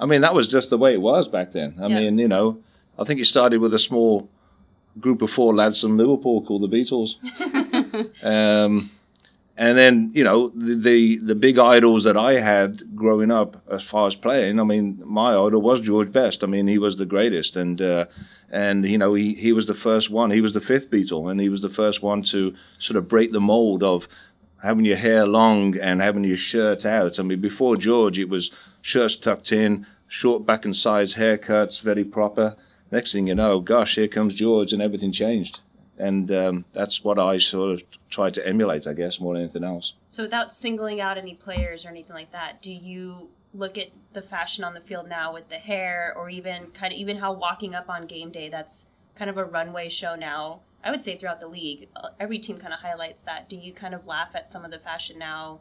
I 0.00 0.06
mean, 0.06 0.22
that 0.22 0.34
was 0.34 0.48
just 0.48 0.70
the 0.70 0.78
way 0.78 0.92
it 0.92 1.00
was 1.00 1.28
back 1.28 1.52
then. 1.52 1.76
I 1.80 1.86
Yeah. 1.86 2.00
mean, 2.00 2.18
you 2.18 2.26
know, 2.26 2.58
I 2.98 3.04
think 3.04 3.20
it 3.20 3.26
started 3.26 3.60
with 3.60 3.72
a 3.74 3.78
small 3.78 4.28
group 4.98 5.22
of 5.22 5.30
four 5.30 5.54
lads 5.54 5.80
from 5.80 5.96
Liverpool 5.96 6.42
called 6.42 6.62
the 6.62 6.68
Beatles. 6.76 7.14
um, 8.24 8.90
and 9.58 9.76
then 9.76 10.12
you 10.14 10.22
know 10.22 10.50
the, 10.54 10.76
the 10.76 11.18
the 11.18 11.34
big 11.34 11.58
idols 11.58 12.04
that 12.04 12.16
I 12.16 12.34
had 12.34 12.94
growing 12.94 13.32
up 13.32 13.60
as 13.68 13.82
far 13.82 14.06
as 14.06 14.14
playing. 14.14 14.60
I 14.60 14.64
mean, 14.64 15.02
my 15.04 15.32
idol 15.32 15.60
was 15.60 15.80
George 15.80 16.12
Best. 16.12 16.44
I 16.44 16.46
mean, 16.46 16.68
he 16.68 16.78
was 16.78 16.96
the 16.96 17.04
greatest, 17.04 17.56
and 17.56 17.82
uh, 17.82 18.06
and 18.48 18.86
you 18.86 18.96
know 18.96 19.14
he 19.14 19.34
he 19.34 19.52
was 19.52 19.66
the 19.66 19.74
first 19.74 20.10
one. 20.10 20.30
He 20.30 20.40
was 20.40 20.54
the 20.54 20.60
fifth 20.60 20.90
Beatle, 20.90 21.28
and 21.28 21.40
he 21.40 21.48
was 21.48 21.60
the 21.60 21.68
first 21.68 22.02
one 22.02 22.22
to 22.24 22.54
sort 22.78 22.96
of 22.96 23.08
break 23.08 23.32
the 23.32 23.40
mold 23.40 23.82
of 23.82 24.06
having 24.62 24.84
your 24.84 24.96
hair 24.96 25.26
long 25.26 25.76
and 25.76 26.00
having 26.00 26.22
your 26.22 26.36
shirt 26.36 26.86
out. 26.86 27.18
I 27.18 27.24
mean, 27.24 27.40
before 27.40 27.76
George, 27.76 28.18
it 28.18 28.28
was 28.28 28.52
shirts 28.80 29.16
tucked 29.16 29.50
in, 29.50 29.86
short 30.06 30.46
back 30.46 30.64
and 30.64 30.76
sides 30.76 31.14
haircuts, 31.16 31.82
very 31.82 32.04
proper. 32.04 32.54
Next 32.92 33.12
thing 33.12 33.26
you 33.26 33.34
know, 33.34 33.58
gosh, 33.58 33.96
here 33.96 34.08
comes 34.08 34.34
George, 34.34 34.72
and 34.72 34.80
everything 34.80 35.10
changed. 35.10 35.60
And 35.98 36.30
um, 36.30 36.64
that's 36.72 37.02
what 37.02 37.18
I 37.18 37.38
sort 37.38 37.72
of 37.72 37.82
try 38.08 38.30
to 38.30 38.46
emulate, 38.46 38.86
I 38.86 38.92
guess, 38.92 39.20
more 39.20 39.34
than 39.34 39.42
anything 39.42 39.64
else. 39.64 39.94
So 40.08 40.22
without 40.22 40.54
singling 40.54 41.00
out 41.00 41.18
any 41.18 41.34
players 41.34 41.84
or 41.84 41.88
anything 41.88 42.14
like 42.14 42.32
that, 42.32 42.62
do 42.62 42.72
you 42.72 43.28
look 43.54 43.78
at 43.78 43.88
the 44.12 44.22
fashion 44.22 44.64
on 44.64 44.74
the 44.74 44.80
field 44.80 45.08
now 45.08 45.32
with 45.32 45.48
the 45.48 45.56
hair 45.56 46.14
or 46.16 46.28
even 46.30 46.66
kind 46.68 46.92
of 46.92 46.98
even 46.98 47.16
how 47.16 47.32
walking 47.32 47.74
up 47.74 47.88
on 47.88 48.06
game 48.06 48.30
day 48.30 48.48
that's 48.48 48.86
kind 49.16 49.30
of 49.30 49.36
a 49.36 49.44
runway 49.44 49.88
show 49.88 50.14
now. 50.14 50.60
I 50.84 50.90
would 50.90 51.02
say 51.02 51.16
throughout 51.16 51.40
the 51.40 51.48
league, 51.48 51.88
uh, 51.96 52.10
every 52.20 52.38
team 52.38 52.58
kind 52.58 52.72
of 52.72 52.80
highlights 52.80 53.24
that. 53.24 53.48
Do 53.48 53.56
you 53.56 53.72
kind 53.72 53.94
of 53.94 54.06
laugh 54.06 54.30
at 54.34 54.48
some 54.48 54.64
of 54.64 54.70
the 54.70 54.78
fashion 54.78 55.18
now 55.18 55.60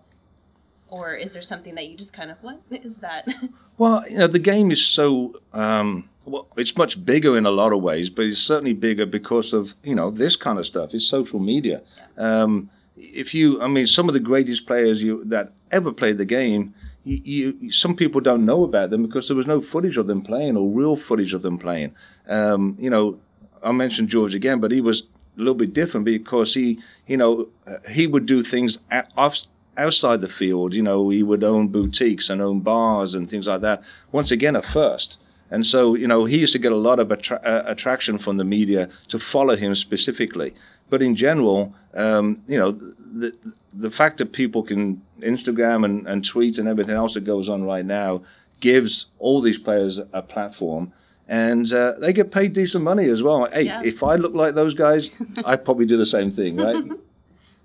or 0.89 1.15
is 1.15 1.33
there 1.33 1.41
something 1.41 1.75
that 1.75 1.89
you 1.89 1.97
just 1.97 2.13
kind 2.13 2.31
of 2.31 2.37
what 2.41 2.61
is 2.71 2.97
that? 2.97 3.27
Well, 3.79 4.03
you 4.09 4.17
know, 4.17 4.25
the 4.25 4.39
game 4.39 4.71
is 4.71 4.83
so 4.83 5.39
um, 5.53 6.09
well, 6.27 6.47
it's 6.57 6.75
much 6.75 7.03
bigger 7.05 7.37
in 7.37 7.45
a 7.45 7.51
lot 7.51 7.71
of 7.71 7.81
ways, 7.81 8.09
but 8.09 8.25
it's 8.25 8.41
certainly 8.41 8.73
bigger 8.73 9.05
because 9.05 9.53
of 9.53 9.73
you 9.83 9.95
know 9.95 10.09
this 10.11 10.35
kind 10.35 10.59
of 10.59 10.65
stuff. 10.65 10.93
It's 10.93 11.05
social 11.05 11.39
media. 11.39 11.81
Um, 12.17 12.69
if 12.97 13.33
you, 13.33 13.61
I 13.61 13.67
mean, 13.67 13.87
some 13.87 14.09
of 14.09 14.13
the 14.13 14.19
greatest 14.19 14.65
players 14.67 15.01
you 15.01 15.23
that 15.25 15.53
ever 15.71 15.91
played 15.91 16.17
the 16.17 16.25
game, 16.25 16.73
you, 17.03 17.21
you 17.23 17.71
some 17.71 17.95
people 17.95 18.21
don't 18.21 18.45
know 18.45 18.63
about 18.63 18.89
them 18.89 19.03
because 19.03 19.27
there 19.27 19.37
was 19.37 19.47
no 19.47 19.61
footage 19.61 19.97
of 19.97 20.07
them 20.07 20.21
playing 20.21 20.57
or 20.57 20.69
real 20.69 20.97
footage 20.97 21.33
of 21.33 21.43
them 21.43 21.57
playing. 21.57 21.95
Um, 22.27 22.75
you 22.79 22.89
know, 22.89 23.19
I 23.63 23.71
mentioned 23.71 24.09
George 24.09 24.35
again, 24.35 24.59
but 24.59 24.71
he 24.71 24.81
was 24.81 25.03
a 25.37 25.39
little 25.39 25.55
bit 25.55 25.73
different 25.73 26.05
because 26.05 26.53
he, 26.53 26.79
you 27.05 27.15
know, 27.15 27.47
he 27.89 28.07
would 28.07 28.25
do 28.25 28.43
things 28.43 28.79
at, 28.91 29.13
off 29.15 29.43
outside 29.77 30.19
the 30.21 30.27
field. 30.27 30.73
You 30.73 30.83
know, 30.83 31.09
he 31.09 31.23
would 31.23 31.43
own 31.43 31.69
boutiques 31.69 32.29
and 32.29 32.41
own 32.41 32.59
bars 32.61 33.13
and 33.13 33.29
things 33.29 33.47
like 33.47 33.61
that. 33.61 33.83
Once 34.11 34.31
again, 34.31 34.55
a 34.55 34.61
first. 34.61 35.19
And 35.49 35.65
so, 35.65 35.95
you 35.95 36.07
know, 36.07 36.25
he 36.25 36.39
used 36.39 36.53
to 36.53 36.59
get 36.59 36.71
a 36.71 36.75
lot 36.77 36.99
of 36.99 37.11
attra- 37.11 37.41
uh, 37.45 37.63
attraction 37.65 38.17
from 38.17 38.37
the 38.37 38.43
media 38.43 38.89
to 39.07 39.17
follow 39.19 39.55
him 39.55 39.75
specifically. 39.75 40.53
But 40.89 41.01
in 41.01 41.15
general, 41.15 41.73
um, 41.93 42.41
you 42.47 42.57
know, 42.59 42.71
the 42.71 43.33
the 43.73 43.91
fact 43.91 44.17
that 44.17 44.33
people 44.33 44.63
can 44.63 45.01
Instagram 45.21 45.85
and, 45.85 46.07
and 46.07 46.25
tweet 46.25 46.57
and 46.57 46.67
everything 46.67 46.95
else 46.95 47.13
that 47.13 47.23
goes 47.23 47.47
on 47.47 47.63
right 47.63 47.85
now 47.85 48.21
gives 48.59 49.05
all 49.19 49.39
these 49.41 49.59
players 49.59 49.99
a 50.13 50.21
platform. 50.21 50.91
And 51.27 51.71
uh, 51.73 51.93
they 51.99 52.13
get 52.13 52.31
paid 52.31 52.53
decent 52.53 52.83
money 52.83 53.07
as 53.09 53.21
well. 53.21 53.47
Hey, 53.51 53.63
Yeah. 53.63 53.81
if 53.83 54.01
I 54.01 54.15
look 54.15 54.33
like 54.33 54.55
those 54.55 54.73
guys, 54.73 55.11
I'd 55.45 55.63
probably 55.65 55.85
do 55.85 55.97
the 55.97 56.05
same 56.05 56.31
thing, 56.31 56.55
right? 56.57 56.83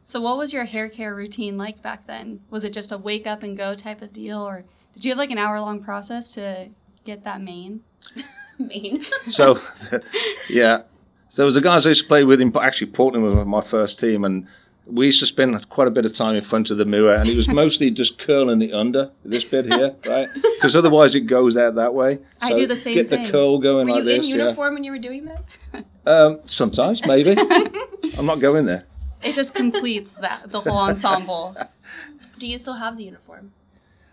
So, 0.04 0.20
what 0.20 0.36
was 0.36 0.52
your 0.52 0.64
hair 0.64 0.88
care 0.88 1.14
routine 1.14 1.56
like 1.56 1.80
back 1.80 2.08
then? 2.08 2.40
Was 2.50 2.64
it 2.64 2.72
just 2.72 2.90
a 2.90 2.98
wake 2.98 3.24
up 3.24 3.44
and 3.44 3.56
go 3.56 3.76
type 3.76 4.02
of 4.02 4.12
deal, 4.12 4.42
or 4.42 4.64
did 4.94 5.04
you 5.04 5.12
have 5.12 5.18
like 5.18 5.30
an 5.30 5.38
hour 5.38 5.60
long 5.60 5.80
process 5.80 6.32
to 6.32 6.70
get 7.04 7.24
that 7.24 7.40
mane? 7.40 7.80
Maine. 8.58 9.04
So, 9.28 9.58
yeah. 10.48 10.82
So 11.28 11.36
there 11.42 11.46
was 11.46 11.54
the 11.54 11.60
guys 11.62 11.86
I 11.86 11.90
used 11.90 12.02
to 12.02 12.08
play 12.08 12.24
with 12.24 12.40
in 12.40 12.54
actually 12.58 12.88
Portland 12.88 13.24
was 13.24 13.46
my 13.46 13.62
first 13.62 13.98
team, 13.98 14.24
and 14.24 14.46
we 14.86 15.06
used 15.06 15.20
to 15.20 15.26
spend 15.26 15.68
quite 15.70 15.88
a 15.88 15.90
bit 15.90 16.04
of 16.04 16.12
time 16.12 16.34
in 16.34 16.42
front 16.42 16.70
of 16.70 16.76
the 16.76 16.84
mirror, 16.84 17.14
and 17.14 17.26
he 17.28 17.34
was 17.36 17.48
mostly 17.48 17.90
just 18.02 18.18
curling 18.18 18.60
it 18.62 18.72
under 18.72 19.10
this 19.24 19.42
bit 19.44 19.64
here, 19.66 19.94
right? 20.06 20.28
Because 20.56 20.76
otherwise 20.76 21.14
it 21.14 21.20
goes 21.22 21.56
out 21.56 21.74
that 21.76 21.94
way. 21.94 22.18
I 22.40 22.52
do 22.52 22.66
the 22.66 22.76
same 22.76 22.94
Get 22.94 23.08
thing. 23.08 23.24
the 23.24 23.30
curl 23.32 23.58
going 23.58 23.86
Were 23.88 23.94
like 23.94 24.04
you 24.04 24.10
in 24.10 24.16
this. 24.18 24.28
uniform 24.28 24.74
when 24.74 24.84
you 24.84 24.90
were 24.92 24.98
doing 24.98 25.24
this? 25.24 25.58
Um, 26.06 26.40
sometimes 26.46 27.04
maybe. 27.06 27.34
I'm 28.18 28.26
not 28.26 28.40
going 28.40 28.66
there. 28.66 28.84
It 29.22 29.34
just 29.34 29.54
completes 29.54 30.14
that 30.16 30.50
the 30.50 30.60
whole 30.60 30.78
ensemble. 30.78 31.56
Do 32.38 32.46
you 32.46 32.58
still 32.58 32.74
have 32.74 32.96
the 32.96 33.04
uniform? 33.04 33.52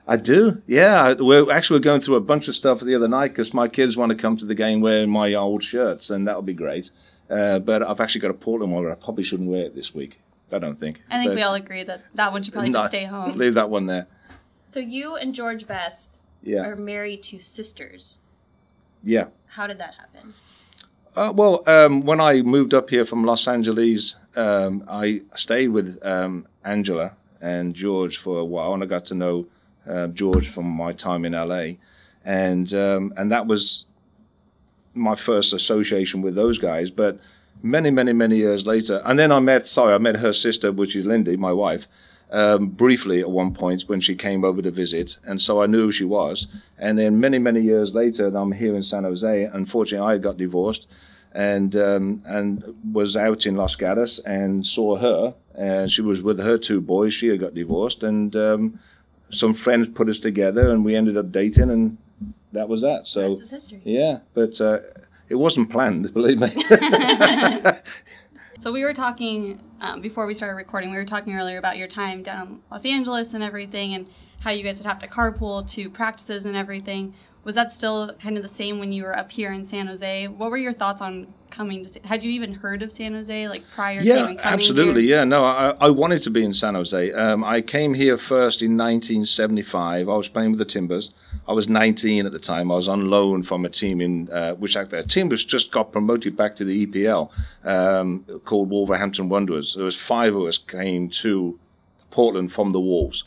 I 0.09 0.15
do. 0.17 0.61
Yeah, 0.65 1.13
we're 1.19 1.51
actually 1.51 1.77
we're 1.79 1.83
going 1.83 2.01
through 2.01 2.15
a 2.15 2.21
bunch 2.21 2.47
of 2.47 2.55
stuff 2.55 2.79
the 2.79 2.95
other 2.95 3.07
night 3.07 3.27
because 3.27 3.53
my 3.53 3.67
kids 3.67 3.95
want 3.95 4.09
to 4.09 4.15
come 4.15 4.35
to 4.37 4.45
the 4.45 4.55
game 4.55 4.81
wearing 4.81 5.09
my 5.11 5.35
old 5.35 5.61
shirts, 5.61 6.09
and 6.09 6.27
that'll 6.27 6.41
be 6.41 6.55
great. 6.55 6.89
Uh, 7.29 7.59
but 7.59 7.83
I've 7.83 7.99
actually 8.01 8.21
got 8.21 8.31
a 8.31 8.33
Portland 8.33 8.73
one. 8.73 8.83
where 8.83 8.91
I 8.91 8.95
probably 8.95 9.23
shouldn't 9.23 9.49
wear 9.49 9.65
it 9.65 9.75
this 9.75 9.93
week. 9.93 10.19
I 10.51 10.57
don't 10.57 10.79
think. 10.79 11.01
I 11.11 11.23
think 11.23 11.35
we 11.35 11.43
all 11.43 11.53
agree 11.53 11.83
that 11.83 12.01
that 12.15 12.31
one 12.31 12.41
should 12.41 12.53
probably 12.53 12.71
No, 12.71 12.79
just 12.79 12.89
stay 12.89 13.05
home. 13.05 13.37
Leave 13.37 13.53
that 13.53 13.69
one 13.69 13.85
there. 13.85 14.07
So 14.65 14.79
you 14.79 15.15
and 15.15 15.35
George 15.35 15.67
Best 15.67 16.17
Yeah, 16.41 16.65
are 16.65 16.75
married 16.75 17.21
to 17.23 17.37
sisters. 17.39 18.21
yeah. 19.03 19.27
How 19.53 19.67
did 19.67 19.77
that 19.77 19.93
happen? 19.95 20.33
Uh, 21.15 21.33
well, 21.35 21.63
um, 21.67 22.01
when 22.01 22.19
I 22.21 22.41
moved 22.43 22.73
up 22.73 22.89
here 22.89 23.05
from 23.05 23.23
Los 23.25 23.47
Angeles, 23.47 24.15
um, 24.35 24.83
I 24.87 25.21
stayed 25.35 25.69
with 25.69 25.99
um, 26.05 26.47
Angela 26.63 27.13
and 27.41 27.73
George 27.75 28.17
for 28.17 28.39
a 28.39 28.45
while, 28.45 28.73
and 28.73 28.81
I 28.83 28.85
got 28.85 29.05
to 29.07 29.15
know 29.15 29.45
uh, 29.87 30.07
George 30.07 30.47
from 30.47 30.65
my 30.65 30.93
time 30.93 31.25
in 31.25 31.33
LA, 31.33 31.73
and 32.25 32.73
um, 32.73 33.13
and 33.17 33.31
that 33.31 33.47
was 33.47 33.85
my 34.93 35.15
first 35.15 35.53
association 35.53 36.21
with 36.21 36.35
those 36.35 36.57
guys. 36.57 36.91
But 36.91 37.19
many, 37.61 37.91
many, 37.91 38.13
many 38.13 38.37
years 38.37 38.65
later, 38.65 39.01
and 39.05 39.17
then 39.17 39.31
I 39.31 39.39
met 39.39 39.67
sorry, 39.67 39.93
I 39.93 39.97
met 39.97 40.17
her 40.17 40.33
sister, 40.33 40.71
which 40.71 40.95
is 40.95 41.05
Lindy, 41.05 41.37
my 41.37 41.51
wife, 41.51 41.87
um, 42.31 42.67
briefly 42.67 43.21
at 43.21 43.29
one 43.29 43.53
point 43.53 43.83
when 43.87 43.99
she 43.99 44.15
came 44.15 44.43
over 44.43 44.61
to 44.61 44.71
visit, 44.71 45.17
and 45.25 45.41
so 45.41 45.61
I 45.61 45.65
knew 45.67 45.85
who 45.85 45.91
she 45.91 46.05
was. 46.05 46.47
And 46.77 46.99
then 46.99 47.19
many, 47.19 47.39
many 47.39 47.61
years 47.61 47.93
later, 47.93 48.27
I'm 48.27 48.51
here 48.51 48.75
in 48.75 48.83
San 48.83 49.03
Jose. 49.03 49.43
Unfortunately, 49.45 50.07
I 50.07 50.17
got 50.17 50.37
divorced, 50.37 50.87
and 51.33 51.75
um, 51.75 52.21
and 52.25 52.75
was 52.91 53.15
out 53.15 53.45
in 53.45 53.55
Los 53.55 53.75
Gatos 53.75 54.19
and 54.19 54.65
saw 54.65 54.97
her, 54.97 55.35
and 55.55 55.91
she 55.91 56.01
was 56.01 56.21
with 56.21 56.39
her 56.39 56.57
two 56.57 56.81
boys. 56.81 57.13
She 57.13 57.27
had 57.27 57.39
got 57.39 57.53
divorced, 57.53 58.03
and 58.03 58.35
um, 58.35 58.79
some 59.31 59.53
friends 59.53 59.87
put 59.87 60.09
us 60.09 60.19
together, 60.19 60.69
and 60.69 60.83
we 60.83 60.95
ended 60.95 61.17
up 61.17 61.31
dating, 61.31 61.69
and 61.69 61.97
that 62.51 62.67
was 62.69 62.81
that. 62.81 63.07
So 63.07 63.39
yeah, 63.83 64.19
but 64.33 64.59
uh, 64.59 64.79
it 65.27 65.35
wasn't 65.35 65.69
planned, 65.69 66.13
believe 66.13 66.39
me. 66.39 66.49
So 68.59 68.73
we 68.73 68.83
were 68.83 68.93
talking 68.93 69.61
um, 69.79 70.01
before 70.01 70.25
we 70.25 70.33
started 70.33 70.55
recording. 70.55 70.91
We 70.91 70.97
were 70.97 71.05
talking 71.05 71.33
earlier 71.33 71.57
about 71.57 71.77
your 71.77 71.87
time 71.87 72.23
down 72.23 72.47
in 72.47 72.61
Los 72.69 72.85
Angeles 72.85 73.33
and 73.33 73.41
everything, 73.41 73.93
and 73.93 74.09
how 74.41 74.51
you 74.51 74.63
guys 74.63 74.79
would 74.79 74.85
have 74.85 74.99
to 74.99 75.07
carpool 75.07 75.65
to 75.71 75.89
practices 75.89 76.45
and 76.45 76.57
everything. 76.57 77.13
Was 77.45 77.55
that 77.55 77.71
still 77.71 78.13
kind 78.15 78.35
of 78.35 78.43
the 78.43 78.49
same 78.49 78.77
when 78.77 78.91
you 78.91 79.03
were 79.03 79.17
up 79.17 79.31
here 79.31 79.53
in 79.53 79.63
San 79.63 79.87
Jose? 79.87 80.27
What 80.27 80.51
were 80.51 80.57
your 80.57 80.73
thoughts 80.73 81.01
on 81.01 81.33
coming 81.49 81.85
to? 81.85 81.99
Had 82.07 82.23
you 82.23 82.31
even 82.31 82.53
heard 82.53 82.81
of 82.81 82.91
San 82.91 83.13
Jose 83.13 83.47
like 83.47 83.63
prior 83.71 83.99
to 83.99 84.05
yeah, 84.05 84.21
coming 84.21 84.39
absolutely. 84.39 85.03
here? 85.03 85.17
Yeah, 85.17 85.23
no, 85.23 85.45
I, 85.45 85.75
I 85.79 85.89
wanted 85.89 86.23
to 86.23 86.29
be 86.29 86.43
in 86.43 86.53
San 86.53 86.75
Jose. 86.75 87.11
Um, 87.13 87.43
I 87.43 87.61
came 87.61 87.93
here 87.93 88.17
first 88.17 88.61
in 88.61 88.77
1975. 88.77 90.09
I 90.09 90.15
was 90.15 90.27
playing 90.27 90.51
with 90.51 90.59
the 90.59 90.65
Timbers. 90.65 91.11
I 91.47 91.53
was 91.53 91.67
19 91.67 92.25
at 92.25 92.31
the 92.31 92.39
time. 92.39 92.71
I 92.71 92.75
was 92.75 92.87
on 92.87 93.09
loan 93.09 93.43
from 93.43 93.65
a 93.65 93.69
team 93.69 94.01
in 94.01 94.29
uh, 94.31 94.53
which 94.55 94.77
actually 94.77 95.03
Timbers 95.03 95.43
just 95.43 95.71
got 95.71 95.91
promoted 95.91 96.37
back 96.37 96.55
to 96.57 96.63
the 96.63 96.85
EPL 96.85 97.31
um, 97.63 98.23
called 98.45 98.69
Wolverhampton 98.69 99.29
Wanderers. 99.29 99.73
There 99.73 99.85
was 99.85 99.95
five 99.95 100.35
of 100.35 100.43
us 100.43 100.57
came 100.57 101.09
to 101.09 101.59
Portland 102.11 102.51
from 102.51 102.71
the 102.71 102.79
Wolves. 102.79 103.23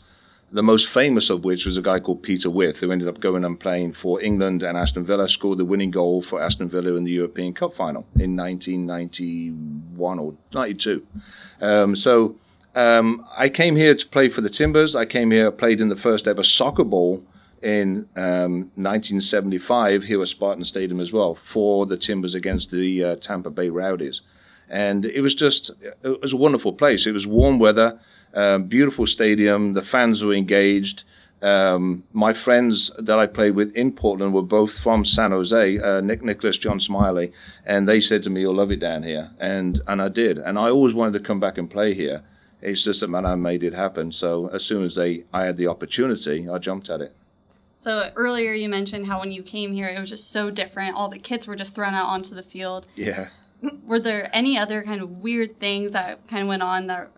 The 0.53 0.61
most 0.61 0.87
famous 0.87 1.31
of 1.31 1.43
which 1.43 1.65
was 1.65 1.77
a 1.77 1.81
guy 1.81 1.99
called 1.99 2.21
Peter 2.21 2.47
Withe, 2.47 2.77
who 2.77 2.91
ended 2.91 3.07
up 3.07 3.19
going 3.19 3.43
and 3.43 3.59
playing 3.59 3.93
for 3.93 4.21
England 4.21 4.61
and 4.61 4.77
Aston 4.77 5.03
Villa, 5.03 5.27
scored 5.27 5.57
the 5.57 5.65
winning 5.65 5.89
goal 5.89 6.21
for 6.21 6.39
Aston 6.39 6.69
Villa 6.69 6.93
in 6.93 7.05
the 7.05 7.11
European 7.11 7.55
Cup 7.55 7.73
final 7.73 8.05
in 8.19 8.35
1991 8.35 10.19
or 10.19 10.35
92. 10.53 11.07
Um, 11.59 11.95
so 11.95 12.35
um, 12.75 13.25
I 13.35 13.49
came 13.49 13.75
here 13.77 13.95
to 13.95 14.07
play 14.07 14.29
for 14.29 14.41
the 14.41 14.49
Timbers. 14.49 14.95
I 14.95 15.05
came 15.05 15.31
here, 15.31 15.51
played 15.51 15.81
in 15.81 15.89
the 15.89 15.95
first 15.95 16.27
ever 16.27 16.43
soccer 16.43 16.83
bowl 16.83 17.23
in 17.63 18.07
um, 18.15 18.69
1975 18.75 20.03
here 20.03 20.21
at 20.21 20.27
Spartan 20.27 20.65
Stadium 20.65 20.99
as 20.99 21.11
well 21.11 21.33
for 21.33 21.87
the 21.87 21.97
Timbers 21.97 22.35
against 22.35 22.69
the 22.69 23.03
uh, 23.03 23.15
Tampa 23.15 23.49
Bay 23.49 23.69
Rowdies. 23.69 24.21
And 24.69 25.03
it 25.03 25.21
was 25.21 25.33
just, 25.33 25.71
it 25.81 26.21
was 26.21 26.33
a 26.33 26.37
wonderful 26.37 26.73
place. 26.73 27.07
It 27.07 27.11
was 27.11 27.25
warm 27.25 27.57
weather, 27.57 27.99
um, 28.33 28.63
beautiful 28.65 29.07
stadium. 29.07 29.73
The 29.73 29.81
fans 29.81 30.23
were 30.23 30.33
engaged. 30.33 31.03
Um, 31.41 32.05
my 32.13 32.31
friends 32.31 32.89
that 32.97 33.19
I 33.19 33.27
played 33.27 33.55
with 33.55 33.75
in 33.75 33.91
Portland 33.91 34.33
were 34.33 34.41
both 34.41 34.79
from 34.79 35.03
San 35.03 35.31
Jose, 35.31 35.77
uh, 35.79 35.99
Nick 35.99 36.23
Nicholas, 36.23 36.57
John 36.57 36.79
Smiley, 36.79 37.33
and 37.65 37.87
they 37.87 37.99
said 37.99 38.23
to 38.23 38.29
me, 38.29 38.41
"You'll 38.41 38.55
love 38.55 38.71
it 38.71 38.79
down 38.79 39.03
here," 39.03 39.31
and 39.39 39.81
and 39.85 40.01
I 40.01 40.07
did, 40.07 40.37
and 40.37 40.57
I 40.57 40.69
always 40.69 40.93
wanted 40.93 41.13
to 41.13 41.19
come 41.19 41.41
back 41.41 41.57
and 41.57 41.69
play 41.69 41.93
here. 41.93 42.23
It's 42.61 42.85
just 42.85 43.01
that 43.01 43.09
man, 43.09 43.25
I 43.25 43.35
made 43.35 43.61
it 43.61 43.73
happen. 43.73 44.13
So 44.13 44.47
as 44.47 44.63
soon 44.63 44.83
as 44.85 44.95
they, 44.95 45.25
I 45.33 45.43
had 45.43 45.57
the 45.57 45.67
opportunity, 45.67 46.47
I 46.49 46.59
jumped 46.59 46.89
at 46.89 47.01
it. 47.01 47.13
So 47.77 48.11
earlier 48.15 48.53
you 48.53 48.69
mentioned 48.69 49.07
how 49.07 49.19
when 49.19 49.31
you 49.31 49.43
came 49.43 49.73
here 49.73 49.89
it 49.89 49.99
was 49.99 50.09
just 50.09 50.31
so 50.31 50.49
different. 50.49 50.95
All 50.95 51.09
the 51.09 51.19
kids 51.19 51.45
were 51.45 51.57
just 51.57 51.75
thrown 51.75 51.93
out 51.93 52.07
onto 52.07 52.33
the 52.33 52.41
field. 52.41 52.87
Yeah. 52.95 53.27
Were 53.85 53.99
there 53.99 54.29
any 54.33 54.57
other 54.57 54.83
kind 54.83 55.01
of 55.01 55.21
weird 55.21 55.59
things 55.59 55.91
that 55.91 56.25
kind 56.29 56.43
of 56.43 56.47
went 56.47 56.63
on 56.63 56.87
that? 56.87 57.11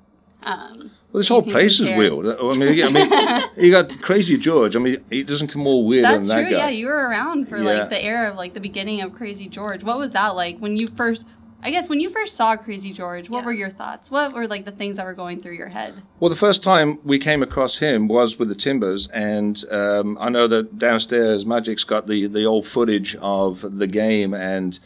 Um, 0.45 0.91
Well, 1.11 1.19
this 1.19 1.27
whole 1.27 1.41
place 1.41 1.79
is 1.79 1.89
weird. 1.89 2.13
I 2.39 2.57
mean, 2.57 2.83
I 2.83 2.89
mean, 2.89 3.43
you 3.65 3.71
got 3.71 4.01
Crazy 4.01 4.37
George. 4.37 4.75
I 4.75 4.79
mean, 4.79 5.03
he 5.09 5.23
doesn't 5.23 5.47
come 5.47 5.63
more 5.63 5.85
weird 5.85 6.05
That's 6.05 6.27
than 6.27 6.37
that 6.37 6.41
true. 6.49 6.51
guy. 6.57 6.65
Yeah, 6.65 6.69
you 6.69 6.87
were 6.87 7.07
around 7.09 7.47
for 7.49 7.57
Yeah. 7.57 7.63
like 7.81 7.89
the 7.89 8.03
era 8.03 8.29
of 8.29 8.35
like 8.35 8.53
the 8.53 8.59
beginning 8.59 9.01
of 9.01 9.13
Crazy 9.13 9.47
George. 9.49 9.83
What 9.83 9.97
was 9.97 10.11
that 10.11 10.35
like 10.35 10.59
when 10.59 10.75
you 10.75 10.87
first? 10.87 11.25
I 11.63 11.71
guess 11.71 11.89
when 11.89 11.99
you 11.99 12.09
first 12.09 12.35
saw 12.35 12.55
Crazy 12.57 12.93
George, 12.93 13.27
what 13.27 13.39
Yeah. 13.39 13.45
were 13.45 13.53
your 13.53 13.71
thoughts? 13.71 14.11
What 14.11 14.33
were 14.33 14.45
like 14.47 14.65
the 14.65 14.71
things 14.71 14.97
that 14.97 15.05
were 15.05 15.15
going 15.15 15.41
through 15.41 15.55
your 15.55 15.69
head? 15.69 15.95
Well, 16.19 16.29
the 16.29 16.35
first 16.35 16.61
time 16.61 16.99
we 17.03 17.17
came 17.17 17.41
across 17.41 17.77
him 17.77 18.07
was 18.07 18.37
with 18.37 18.49
the 18.49 18.55
Timbers, 18.55 19.07
and 19.07 19.63
um, 19.71 20.15
I 20.21 20.29
know 20.29 20.45
that 20.47 20.77
downstairs 20.77 21.43
Magic's 21.43 21.83
got 21.83 22.05
the, 22.05 22.27
the 22.27 22.45
old 22.45 22.67
footage 22.67 23.15
of 23.19 23.79
the 23.79 23.87
game, 23.87 24.31
and 24.35 24.77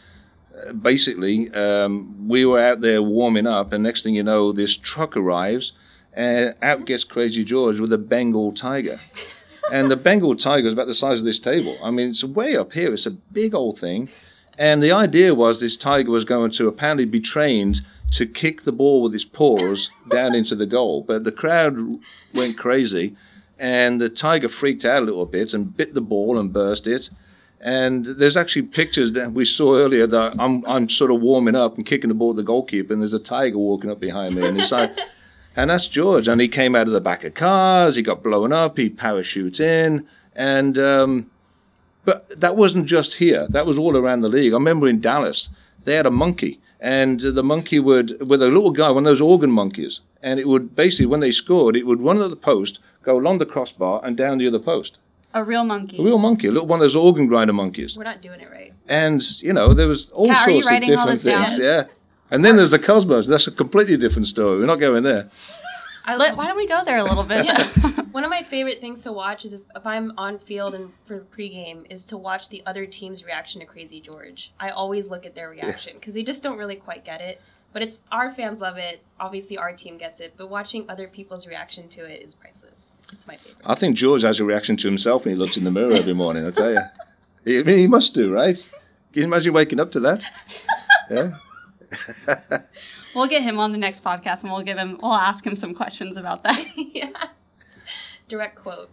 basically 0.80 1.50
um, 1.52 2.28
we 2.28 2.44
were 2.44 2.60
out 2.60 2.80
there 2.80 3.02
warming 3.02 3.46
up, 3.46 3.72
and 3.72 3.82
next 3.82 4.02
thing 4.02 4.14
you 4.14 4.22
know, 4.22 4.52
this 4.52 4.76
truck 4.76 5.16
arrives, 5.16 5.72
and 6.12 6.54
out 6.62 6.84
gets 6.84 7.04
Crazy 7.04 7.44
George 7.44 7.80
with 7.80 7.92
a 7.92 7.98
Bengal 7.98 8.52
tiger. 8.52 9.00
and 9.72 9.90
the 9.90 9.96
Bengal 9.96 10.36
tiger 10.36 10.66
is 10.66 10.72
about 10.72 10.86
the 10.86 10.94
size 10.94 11.20
of 11.20 11.24
this 11.24 11.38
table. 11.38 11.78
I 11.82 11.90
mean, 11.90 12.10
it's 12.10 12.24
way 12.24 12.56
up 12.56 12.72
here. 12.72 12.92
It's 12.92 13.06
a 13.06 13.12
big 13.12 13.54
old 13.54 13.78
thing. 13.78 14.08
And 14.58 14.82
the 14.82 14.92
idea 14.92 15.34
was 15.34 15.60
this 15.60 15.76
tiger 15.76 16.10
was 16.10 16.24
going 16.24 16.50
to 16.52 16.68
apparently 16.68 17.06
be 17.06 17.20
trained 17.20 17.80
to 18.12 18.26
kick 18.26 18.62
the 18.62 18.72
ball 18.72 19.02
with 19.02 19.12
his 19.12 19.24
paws 19.24 19.90
down 20.10 20.34
into 20.34 20.54
the 20.54 20.66
goal. 20.66 21.02
But 21.02 21.24
the 21.24 21.32
crowd 21.32 22.00
went 22.34 22.58
crazy, 22.58 23.16
and 23.58 24.00
the 24.00 24.08
tiger 24.08 24.48
freaked 24.48 24.84
out 24.84 25.02
a 25.02 25.06
little 25.06 25.26
bit 25.26 25.54
and 25.54 25.76
bit 25.76 25.94
the 25.94 26.00
ball 26.00 26.38
and 26.38 26.52
burst 26.52 26.86
it. 26.86 27.10
And 27.60 28.06
there's 28.06 28.36
actually 28.36 28.62
pictures 28.62 29.12
that 29.12 29.32
we 29.32 29.44
saw 29.44 29.76
earlier 29.76 30.06
that 30.06 30.36
I'm, 30.38 30.64
I'm 30.66 30.88
sort 30.88 31.10
of 31.10 31.20
warming 31.20 31.54
up 31.54 31.76
and 31.76 31.84
kicking 31.84 32.08
the 32.08 32.14
ball 32.14 32.30
at 32.30 32.36
the 32.36 32.42
goalkeeper, 32.42 32.92
and 32.92 33.02
there's 33.02 33.14
a 33.14 33.18
tiger 33.18 33.58
walking 33.58 33.90
up 33.90 34.00
behind 34.00 34.34
me. 34.34 34.46
And 34.46 34.58
it's 34.58 34.72
like, 34.72 34.96
and 35.56 35.68
that's 35.68 35.86
George. 35.86 36.26
And 36.26 36.40
he 36.40 36.48
came 36.48 36.74
out 36.74 36.86
of 36.86 36.94
the 36.94 37.00
back 37.00 37.22
of 37.24 37.34
cars, 37.34 37.96
he 37.96 38.02
got 38.02 38.22
blown 38.22 38.52
up, 38.52 38.78
he 38.78 38.88
parachutes 38.88 39.60
in. 39.60 40.06
And 40.34 40.78
um, 40.78 41.30
but 42.04 42.40
that 42.40 42.56
wasn't 42.56 42.86
just 42.86 43.14
here. 43.14 43.46
That 43.48 43.66
was 43.66 43.78
all 43.78 43.96
around 43.96 44.22
the 44.22 44.28
league. 44.28 44.52
I 44.52 44.56
remember 44.56 44.88
in 44.88 45.00
Dallas, 45.00 45.50
they 45.84 45.94
had 45.94 46.06
a 46.06 46.10
monkey, 46.10 46.60
and 46.80 47.20
the 47.20 47.42
monkey 47.42 47.78
would, 47.78 48.26
with 48.26 48.42
a 48.42 48.48
little 48.48 48.70
guy, 48.70 48.90
one 48.90 49.04
of 49.04 49.10
those 49.10 49.20
organ 49.20 49.50
monkeys, 49.50 50.00
and 50.22 50.40
it 50.40 50.48
would 50.48 50.74
basically, 50.74 51.06
when 51.06 51.20
they 51.20 51.32
scored, 51.32 51.76
it 51.76 51.86
would 51.86 52.00
run 52.00 52.20
at 52.20 52.30
the 52.30 52.36
post, 52.36 52.80
go 53.02 53.18
along 53.18 53.38
the 53.38 53.46
crossbar, 53.46 54.00
and 54.02 54.16
down 54.16 54.38
the 54.38 54.46
other 54.46 54.58
post. 54.58 54.98
A 55.32 55.44
real 55.44 55.64
monkey. 55.64 56.00
A 56.00 56.02
real 56.02 56.18
monkey, 56.18 56.48
a 56.48 56.50
little 56.50 56.66
one 56.66 56.78
of 56.78 56.82
those 56.82 56.96
organ 56.96 57.26
grinder 57.26 57.52
monkeys. 57.52 57.96
We're 57.96 58.04
not 58.04 58.20
doing 58.20 58.40
it 58.40 58.50
right. 58.50 58.72
And, 58.88 59.22
you 59.40 59.52
know, 59.52 59.72
there 59.72 59.86
was 59.86 60.10
all 60.10 60.26
Kat, 60.26 60.48
are 60.48 60.50
you 60.50 60.62
sorts 60.62 60.66
of 60.66 60.70
writing 60.72 60.90
all 60.90 61.06
different 61.06 61.22
this 61.22 61.24
things. 61.24 61.58
down? 61.58 61.60
Yeah. 61.60 61.82
And 62.32 62.44
then 62.44 62.56
there's 62.56 62.72
the 62.72 62.78
Cosmos. 62.78 63.26
That's 63.26 63.46
a 63.46 63.52
completely 63.52 63.96
different 63.96 64.26
story. 64.26 64.58
We're 64.58 64.66
not 64.66 64.80
going 64.80 65.02
there. 65.04 65.30
I 66.04 66.16
Let, 66.16 66.36
why 66.36 66.46
don't 66.46 66.56
we 66.56 66.66
go 66.66 66.82
there 66.84 66.96
a 66.96 67.04
little 67.04 67.24
bit? 67.24 67.46
One 68.12 68.24
of 68.24 68.30
my 68.30 68.42
favorite 68.42 68.80
things 68.80 69.02
to 69.02 69.12
watch 69.12 69.44
is 69.44 69.52
if, 69.52 69.60
if 69.76 69.86
I'm 69.86 70.12
on 70.16 70.38
field 70.38 70.74
and 70.74 70.90
for 71.04 71.20
pregame 71.20 71.84
is 71.90 72.04
to 72.06 72.16
watch 72.16 72.48
the 72.48 72.62
other 72.66 72.86
team's 72.86 73.24
reaction 73.24 73.60
to 73.60 73.66
Crazy 73.66 74.00
George. 74.00 74.52
I 74.58 74.70
always 74.70 75.08
look 75.08 75.26
at 75.26 75.34
their 75.34 75.50
reaction 75.50 75.94
because 75.94 76.14
they 76.14 76.22
just 76.22 76.42
don't 76.42 76.58
really 76.58 76.76
quite 76.76 77.04
get 77.04 77.20
it. 77.20 77.40
But 77.72 77.82
it's 77.82 77.98
our 78.10 78.32
fans 78.32 78.60
love 78.60 78.78
it. 78.78 79.02
Obviously, 79.20 79.56
our 79.56 79.72
team 79.72 79.96
gets 79.98 80.18
it. 80.18 80.34
But 80.36 80.50
watching 80.50 80.84
other 80.88 81.06
people's 81.06 81.46
reaction 81.46 81.88
to 81.90 82.04
it 82.04 82.22
is 82.22 82.34
priceless. 82.34 82.92
It's 83.12 83.26
my 83.26 83.36
favorite. 83.36 83.64
I 83.64 83.74
think 83.74 83.96
George 83.96 84.22
has 84.22 84.40
a 84.40 84.44
reaction 84.44 84.76
to 84.78 84.88
himself 84.88 85.24
when 85.24 85.34
he 85.34 85.38
looks 85.38 85.56
in 85.56 85.64
the 85.64 85.70
mirror 85.70 85.92
every 85.92 86.14
morning, 86.14 86.46
I 86.46 86.50
tell 86.50 86.72
you. 86.72 86.80
I 87.60 87.62
mean, 87.62 87.78
he 87.78 87.86
must 87.86 88.14
do, 88.14 88.32
right? 88.32 88.56
Can 89.12 89.22
you 89.22 89.24
imagine 89.24 89.52
waking 89.52 89.80
up 89.80 89.90
to 89.92 90.00
that? 90.00 90.24
yeah. 91.10 91.32
we'll 93.14 93.26
get 93.26 93.42
him 93.42 93.58
on 93.58 93.72
the 93.72 93.78
next 93.78 94.04
podcast 94.04 94.42
and 94.42 94.52
we'll 94.52 94.62
give 94.62 94.78
him 94.78 94.98
we'll 95.02 95.14
ask 95.14 95.44
him 95.44 95.56
some 95.56 95.74
questions 95.74 96.16
about 96.16 96.44
that. 96.44 96.64
yeah. 96.76 97.28
Direct 98.28 98.56
quote. 98.56 98.90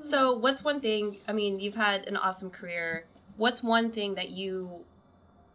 So, 0.00 0.32
what's 0.32 0.64
one 0.64 0.80
thing? 0.80 1.18
I 1.26 1.32
mean, 1.32 1.60
you've 1.60 1.74
had 1.74 2.06
an 2.06 2.16
awesome 2.16 2.50
career. 2.50 3.04
What's 3.36 3.62
one 3.62 3.90
thing 3.90 4.14
that 4.14 4.30
you, 4.30 4.84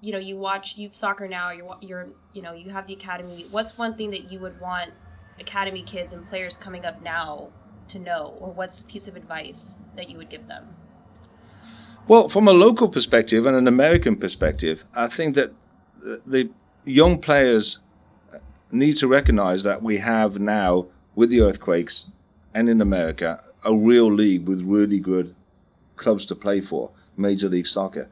you 0.01 0.12
know, 0.12 0.20
you 0.20 0.38
watch 0.38 0.77
youth 0.77 0.94
soccer 0.94 1.27
now. 1.27 1.50
You're, 1.51 1.77
you're, 1.82 2.08
you 2.34 2.42
know, 2.42 2.53
you 2.53 2.70
have 2.70 2.86
the 2.86 2.94
academy. 2.94 3.48
What's 3.50 3.77
one 3.77 3.96
thing 3.96 4.12
that 4.12 4.32
you 4.32 4.39
would 4.39 4.60
want 4.60 4.92
academy 5.39 5.82
kids 5.82 6.13
and 6.13 6.27
players 6.27 6.58
coming 6.58 6.86
up 6.86 7.01
now 7.01 7.50
to 7.90 8.00
know, 8.00 8.36
or 8.40 8.52
what's 8.52 8.80
a 8.80 8.84
piece 8.84 9.08
of 9.08 9.16
advice 9.16 9.75
that 9.96 10.10
you 10.10 10.18
would 10.18 10.30
give 10.30 10.48
them? 10.48 10.68
Well, 12.08 12.28
from 12.28 12.48
a 12.48 12.54
local 12.54 12.90
perspective 12.90 13.46
and 13.46 13.56
an 13.56 13.68
American 13.68 14.18
perspective, 14.18 14.84
I 14.94 15.08
think 15.08 15.36
that 15.36 15.54
the 16.25 16.50
young 16.86 17.20
players 17.20 17.80
need 18.72 18.98
to 18.98 19.08
recognize 19.08 19.63
that 19.63 19.82
we 19.82 20.00
have 20.00 20.40
now, 20.40 20.88
with 21.16 21.30
the 21.30 21.42
earthquakes 21.42 22.08
and 22.54 22.70
in 22.70 22.82
America, 22.82 23.42
a 23.63 23.75
real 23.75 24.12
league 24.12 24.48
with 24.48 24.62
really 24.62 25.00
good 25.00 25.36
clubs 25.96 26.25
to 26.25 26.36
play 26.36 26.60
for, 26.60 26.92
Major 27.16 27.48
League 27.50 27.68
Soccer. 27.68 28.10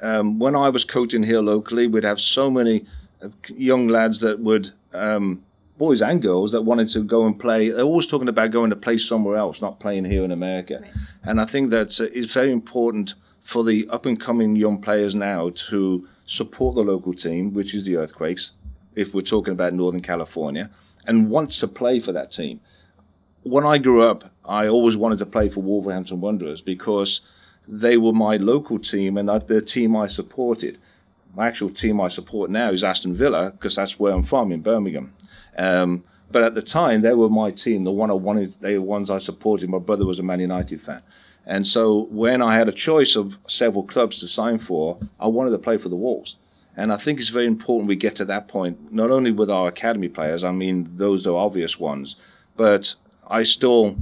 Um, 0.00 0.38
when 0.38 0.54
I 0.54 0.68
was 0.68 0.84
coaching 0.84 1.22
here 1.22 1.40
locally, 1.40 1.86
we'd 1.86 2.04
have 2.04 2.20
so 2.20 2.50
many 2.50 2.86
uh, 3.22 3.28
young 3.54 3.88
lads 3.88 4.20
that 4.20 4.40
would, 4.40 4.70
um, 4.92 5.44
boys 5.76 6.02
and 6.02 6.22
girls, 6.22 6.52
that 6.52 6.62
wanted 6.62 6.88
to 6.88 7.02
go 7.02 7.26
and 7.26 7.38
play. 7.38 7.70
They're 7.70 7.84
always 7.84 8.06
talking 8.06 8.28
about 8.28 8.50
going 8.50 8.70
to 8.70 8.76
play 8.76 8.98
somewhere 8.98 9.36
else, 9.36 9.60
not 9.60 9.80
playing 9.80 10.04
here 10.04 10.22
in 10.22 10.30
America. 10.30 10.80
Right. 10.82 10.90
And 11.24 11.40
I 11.40 11.44
think 11.44 11.70
that 11.70 12.00
uh, 12.00 12.06
it's 12.12 12.32
very 12.32 12.52
important 12.52 13.14
for 13.42 13.64
the 13.64 13.86
up 13.90 14.06
and 14.06 14.18
coming 14.18 14.56
young 14.56 14.80
players 14.80 15.14
now 15.14 15.50
to 15.68 16.08
support 16.26 16.74
the 16.74 16.82
local 16.82 17.12
team, 17.12 17.52
which 17.52 17.74
is 17.74 17.84
the 17.84 17.96
Earthquakes, 17.96 18.52
if 18.94 19.12
we're 19.12 19.20
talking 19.20 19.52
about 19.52 19.74
Northern 19.74 20.00
California, 20.00 20.70
and 21.06 21.28
want 21.28 21.50
to 21.50 21.68
play 21.68 22.00
for 22.00 22.12
that 22.12 22.32
team. 22.32 22.60
When 23.42 23.66
I 23.66 23.76
grew 23.76 24.02
up, 24.02 24.30
I 24.44 24.66
always 24.66 24.96
wanted 24.96 25.18
to 25.18 25.26
play 25.26 25.50
for 25.50 25.60
Wolverhampton 25.60 26.20
Wanderers 26.20 26.62
because 26.62 27.20
they 27.68 27.98
were 27.98 28.12
my 28.12 28.36
local 28.38 28.78
team 28.78 29.18
and 29.18 29.28
the 29.28 29.60
team 29.60 29.96
I 29.96 30.06
supported. 30.06 30.78
My 31.34 31.48
actual 31.48 31.68
team 31.68 32.00
I 32.00 32.08
support 32.08 32.50
now 32.50 32.70
is 32.70 32.84
Aston 32.84 33.14
Villa 33.14 33.50
because 33.50 33.76
that's 33.76 33.98
where 33.98 34.14
I'm 34.14 34.22
from 34.22 34.52
in 34.52 34.62
Birmingham. 34.62 35.12
Um, 35.56 36.04
but 36.30 36.42
at 36.42 36.54
the 36.54 36.62
time, 36.62 37.02
they 37.02 37.14
were 37.14 37.28
my 37.28 37.50
team, 37.50 37.84
the 37.84 37.92
one 37.92 38.10
I 38.10 38.14
wanted, 38.14 38.56
they 38.60 38.78
were 38.78 38.84
ones 38.84 39.10
I 39.10 39.18
supported. 39.18 39.68
My 39.68 39.78
brother 39.78 40.04
was 40.04 40.18
a 40.18 40.22
Man 40.22 40.40
United 40.40 40.80
fan. 40.80 41.02
And 41.46 41.66
so 41.66 42.06
when 42.10 42.40
I 42.42 42.56
had 42.56 42.68
a 42.68 42.72
choice 42.72 43.16
of 43.16 43.36
several 43.46 43.84
clubs 43.84 44.18
to 44.20 44.28
sign 44.28 44.58
for, 44.58 44.98
I 45.20 45.28
wanted 45.28 45.50
to 45.50 45.58
play 45.58 45.76
for 45.76 45.88
the 45.88 45.96
Wolves. 45.96 46.36
And 46.76 46.92
I 46.92 46.96
think 46.96 47.20
it's 47.20 47.28
very 47.28 47.46
important 47.46 47.88
we 47.88 47.96
get 47.96 48.16
to 48.16 48.24
that 48.24 48.48
point, 48.48 48.92
not 48.92 49.10
only 49.10 49.30
with 49.30 49.50
our 49.50 49.68
academy 49.68 50.08
players, 50.08 50.42
I 50.42 50.50
mean, 50.50 50.90
those 50.96 51.26
are 51.26 51.36
obvious 51.36 51.78
ones, 51.78 52.16
but 52.56 52.96
I 53.28 53.44
still 53.44 53.96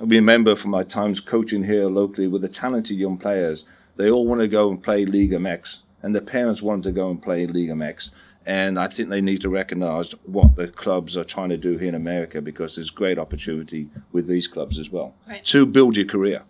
remember 0.00 0.54
from 0.54 0.70
my 0.70 0.84
times 0.84 1.20
coaching 1.20 1.64
here 1.64 1.86
locally 1.86 2.28
with 2.28 2.42
the 2.42 2.48
talented 2.48 2.98
young 2.98 3.16
players, 3.16 3.64
they 3.96 4.10
all 4.10 4.26
want 4.26 4.40
to 4.40 4.48
go 4.48 4.70
and 4.70 4.82
play 4.82 5.06
Liga 5.06 5.38
MX, 5.38 5.80
and 6.02 6.14
their 6.14 6.22
parents 6.22 6.62
want 6.62 6.84
to 6.84 6.92
go 6.92 7.10
and 7.10 7.22
play 7.22 7.46
Liga 7.46 7.72
MX. 7.72 8.10
And 8.46 8.78
I 8.78 8.86
think 8.86 9.10
they 9.10 9.20
need 9.20 9.42
to 9.42 9.50
recognize 9.50 10.12
what 10.24 10.56
the 10.56 10.68
clubs 10.68 11.16
are 11.16 11.24
trying 11.24 11.50
to 11.50 11.58
do 11.58 11.76
here 11.76 11.88
in 11.88 11.94
America 11.94 12.40
because 12.40 12.76
there's 12.76 12.90
great 12.90 13.18
opportunity 13.18 13.90
with 14.12 14.26
these 14.26 14.48
clubs 14.48 14.78
as 14.78 14.90
well 14.90 15.14
right. 15.28 15.44
to 15.44 15.66
build 15.66 15.96
your 15.96 16.06
career. 16.06 16.44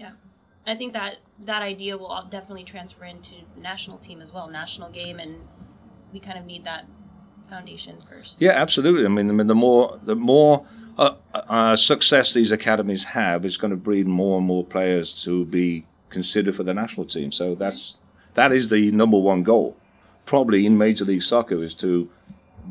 Yeah. 0.00 0.12
I 0.66 0.74
think 0.74 0.92
that 0.94 1.18
that 1.40 1.62
idea 1.62 1.96
will 1.96 2.26
definitely 2.28 2.64
transfer 2.64 3.04
into 3.04 3.36
the 3.54 3.60
national 3.60 3.98
team 3.98 4.20
as 4.20 4.32
well, 4.32 4.48
national 4.48 4.90
game, 4.90 5.20
and 5.20 5.36
we 6.12 6.18
kind 6.18 6.38
of 6.38 6.44
need 6.44 6.64
that 6.64 6.86
foundation 7.48 7.98
first. 8.08 8.40
Yeah, 8.40 8.52
absolutely. 8.52 9.04
I 9.04 9.08
mean, 9.08 9.28
I 9.28 9.32
mean 9.32 9.46
the 9.46 9.54
more 9.54 10.00
the 10.02 10.16
more 10.16 10.66
uh, 10.98 11.14
uh, 11.32 11.76
success 11.76 12.32
these 12.32 12.50
academies 12.50 13.04
have 13.04 13.44
is 13.44 13.56
going 13.56 13.70
to 13.70 13.76
breed 13.76 14.06
more 14.06 14.38
and 14.38 14.46
more 14.46 14.64
players 14.64 15.22
to 15.24 15.44
be 15.44 15.86
considered 16.10 16.56
for 16.56 16.64
the 16.64 16.74
national 16.74 17.06
team. 17.06 17.30
So 17.30 17.54
that's 17.54 17.96
that 18.34 18.52
is 18.52 18.68
the 18.68 18.90
number 18.90 19.18
one 19.18 19.42
goal 19.42 19.76
probably 20.26 20.66
in 20.66 20.76
Major 20.76 21.04
League 21.04 21.22
Soccer 21.22 21.62
is 21.62 21.72
to 21.74 22.10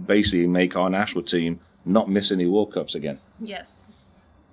basically 0.06 0.46
make 0.46 0.76
our 0.76 0.89
national 0.89 1.24
team 1.24 1.60
not 1.86 2.10
miss 2.10 2.32
any 2.32 2.46
World 2.46 2.74
Cups 2.74 2.94
again. 2.94 3.20
Yes. 3.39 3.86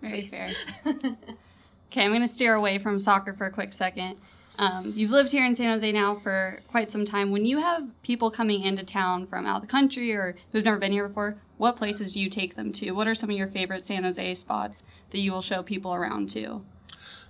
Very 0.01 0.23
fair. 0.23 0.51
okay, 0.87 2.05
I'm 2.05 2.11
going 2.11 2.23
to 2.23 2.29
steer 2.29 2.55
away 2.55 2.79
from 2.79 2.99
soccer 2.99 3.35
for 3.35 3.47
a 3.47 3.51
quick 3.51 3.73
second. 3.73 4.17
Um, 4.59 4.93
you've 4.95 5.11
lived 5.11 5.31
here 5.31 5.47
in 5.47 5.55
San 5.55 5.73
Jose 5.73 5.91
now 5.93 6.17
for 6.17 6.61
quite 6.69 6.91
some 6.91 7.05
time. 7.05 7.31
When 7.31 7.45
you 7.45 7.59
have 7.59 7.89
people 8.03 8.31
coming 8.31 8.63
into 8.63 8.85
town 8.85 9.27
from 9.27 9.47
out 9.47 9.57
of 9.57 9.63
the 9.63 9.69
country 9.69 10.13
or 10.13 10.37
who've 10.53 10.65
never 10.65 10.79
been 10.79 10.93
here 10.93 11.09
before, 11.09 11.37
what 11.57 11.77
places 11.77 12.13
do 12.13 12.21
you 12.21 12.29
take 12.29 12.55
them 12.55 12.73
to? 12.75 12.91
What 12.91 13.09
are 13.09 13.15
some 13.15 13.31
of 13.31 13.37
your 13.37 13.47
favorite 13.47 13.85
San 13.85 14.05
Jose 14.05 14.35
spots 14.35 14.83
that 15.11 15.19
you 15.19 15.33
will 15.33 15.43
show 15.43 15.63
people 15.63 15.95
around 15.95 16.29
to? 16.31 16.65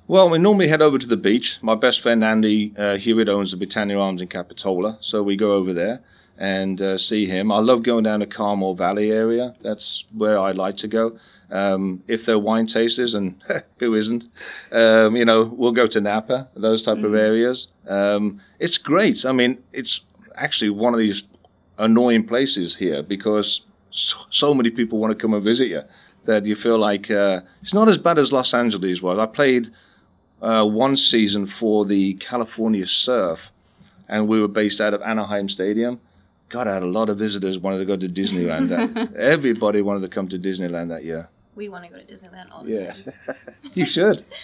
Well, 0.08 0.28
we 0.28 0.38
normally 0.38 0.66
head 0.66 0.82
over 0.82 0.98
to 0.98 1.06
the 1.06 1.16
beach. 1.16 1.62
My 1.62 1.76
best 1.76 2.00
friend 2.00 2.24
Andy 2.24 2.74
uh, 2.76 2.96
Hewitt 2.96 3.28
owns 3.28 3.52
the 3.52 3.56
Britannia 3.56 3.98
Arms 3.98 4.20
in 4.20 4.26
Capitola, 4.26 4.98
so 5.00 5.22
we 5.22 5.36
go 5.36 5.52
over 5.52 5.72
there 5.72 6.00
and 6.36 6.82
uh, 6.82 6.98
see 6.98 7.26
him. 7.26 7.52
I 7.52 7.60
love 7.60 7.84
going 7.84 8.02
down 8.02 8.18
the 8.18 8.26
Carmel 8.26 8.74
Valley 8.74 9.12
area. 9.12 9.54
That's 9.60 10.04
where 10.12 10.40
I 10.40 10.50
like 10.50 10.76
to 10.78 10.88
go. 10.88 11.16
Um, 11.52 12.02
if 12.08 12.26
they're 12.26 12.38
wine 12.38 12.66
tasters, 12.66 13.14
and 13.14 13.40
who 13.78 13.94
isn't, 13.94 14.28
um, 14.72 15.14
you 15.14 15.24
know, 15.24 15.44
we'll 15.44 15.70
go 15.70 15.86
to 15.86 16.00
Napa, 16.00 16.48
those 16.54 16.82
type 16.82 16.96
mm-hmm. 16.96 17.06
of 17.06 17.14
areas. 17.14 17.68
Um, 17.86 18.40
it's 18.58 18.78
great. 18.78 19.24
I 19.24 19.30
mean, 19.30 19.62
it's 19.72 20.00
actually 20.34 20.70
one 20.70 20.94
of 20.94 20.98
these 20.98 21.22
annoying 21.78 22.26
places 22.26 22.76
here 22.76 23.04
because 23.04 23.66
so, 23.90 24.16
so 24.30 24.52
many 24.52 24.70
people 24.70 24.98
want 24.98 25.12
to 25.12 25.16
come 25.16 25.32
and 25.32 25.44
visit 25.44 25.68
you 25.68 25.82
that 26.24 26.44
you 26.44 26.56
feel 26.56 26.78
like 26.78 27.08
uh, 27.08 27.42
it's 27.60 27.74
not 27.74 27.88
as 27.88 27.98
bad 27.98 28.18
as 28.18 28.32
Los 28.32 28.52
Angeles 28.52 29.00
was. 29.00 29.18
I 29.18 29.26
played 29.26 29.70
uh, 30.42 30.64
one 30.66 30.96
season 30.96 31.46
for 31.46 31.85
the 31.87 32.14
California 32.14 32.85
Surf, 32.85 33.52
and 34.09 34.28
we 34.28 34.40
were 34.40 34.48
based 34.48 34.81
out 34.81 34.92
of 34.92 35.00
Anaheim 35.02 35.48
Stadium. 35.48 36.00
God, 36.48 36.66
I 36.66 36.74
had 36.74 36.83
a 36.83 36.87
lot 36.87 37.09
of 37.09 37.16
visitors 37.16 37.59
wanted 37.59 37.78
to 37.78 37.85
go 37.85 37.96
to 37.96 38.09
Disneyland. 38.09 38.68
That, 38.68 39.14
everybody 39.16 39.81
wanted 39.81 40.00
to 40.00 40.09
come 40.09 40.28
to 40.28 40.38
Disneyland 40.38 40.88
that 40.88 41.05
year. 41.05 41.28
We 41.55 41.68
want 41.68 41.85
to 41.85 41.90
go 41.90 41.96
to 41.96 42.05
Disneyland 42.05 42.50
all 42.50 42.64
the 42.64 42.72
yeah. 42.72 42.92
time. 42.92 43.37
you 43.74 43.85
should. 43.87 44.24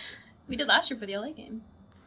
We 0.48 0.56
did 0.56 0.66
last 0.66 0.88
year 0.88 0.98
for 0.98 1.04
the 1.04 1.14
LA 1.14 1.32
game. 1.32 1.60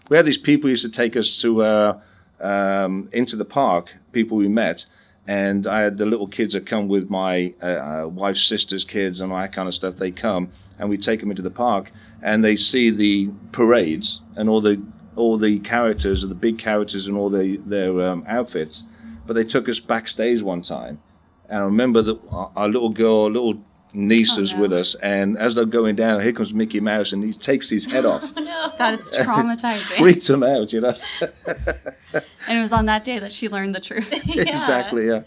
We 0.10 0.18
had 0.18 0.26
these 0.26 0.36
people 0.36 0.68
used 0.68 0.84
to 0.84 0.90
take 0.90 1.16
us 1.16 1.40
to 1.42 1.62
uh, 1.62 2.00
um, 2.40 3.08
into 3.14 3.36
the 3.36 3.46
park. 3.46 3.98
People 4.12 4.38
we 4.38 4.48
met, 4.48 4.88
and 5.28 5.68
I 5.68 5.82
had 5.82 6.00
the 6.00 6.08
little 6.08 6.26
kids 6.26 6.54
that 6.56 6.66
come 6.66 6.88
with 6.88 7.08
my 7.08 7.54
uh, 7.62 7.66
uh, 7.66 8.08
wife's 8.08 8.44
sister's 8.44 8.84
kids 8.84 9.22
and 9.22 9.32
all 9.32 9.38
that 9.38 9.54
kind 9.54 9.68
of 9.68 9.76
stuff. 9.76 9.98
They 9.98 10.10
come 10.10 10.50
and 10.80 10.90
we 10.90 10.98
take 10.98 11.20
them 11.20 11.30
into 11.30 11.44
the 11.44 11.52
park 11.52 11.92
and 12.22 12.44
they 12.44 12.56
see 12.56 12.90
the 12.90 13.32
parades 13.52 14.22
and 14.36 14.50
all 14.50 14.62
the 14.62 14.82
all 15.16 15.38
the 15.38 15.60
characters, 15.60 16.24
and 16.24 16.32
the 16.32 16.36
big 16.36 16.58
characters 16.58 17.08
and 17.08 17.18
all 17.18 17.30
the, 17.30 17.58
their 17.58 18.02
um, 18.02 18.24
outfits. 18.28 18.86
But 19.26 19.34
they 19.34 19.44
took 19.44 19.68
us 19.68 19.80
backstage 19.80 20.42
one 20.42 20.62
time, 20.62 21.02
and 21.50 21.60
I 21.60 21.66
remember 21.66 22.02
that 22.02 22.20
our 22.32 22.70
little 22.70 22.90
girl, 22.90 23.30
little 23.30 23.62
niece 23.94 24.38
oh, 24.38 24.44
no. 24.44 24.62
with 24.62 24.74
us, 24.74 24.96
and 24.96 25.38
as 25.38 25.56
they're 25.56 25.66
going 25.66 25.96
down, 25.96 26.22
here 26.22 26.32
comes 26.32 26.54
Mickey 26.54 26.80
Mouse, 26.80 27.12
and 27.12 27.24
he 27.24 27.34
takes 27.34 27.70
his 27.70 27.92
head 27.92 28.06
off. 28.06 28.34
oh, 28.36 28.42
no. 28.42 28.74
God, 28.78 28.94
it's 28.96 29.12
traumatizing. 29.12 29.98
Freaks 29.98 30.30
him 30.30 30.44
out, 30.44 30.74
you 30.74 30.82
know. 30.82 30.94
and 32.14 32.58
it 32.58 32.62
was 32.62 32.74
on 32.74 32.86
that 32.86 33.04
day 33.04 33.20
that 33.20 33.32
she 33.32 33.50
learned 33.50 33.76
the 33.76 33.82
truth. 33.82 34.08
yeah. 34.26 34.44
Exactly, 34.44 35.08
yeah. 35.08 35.24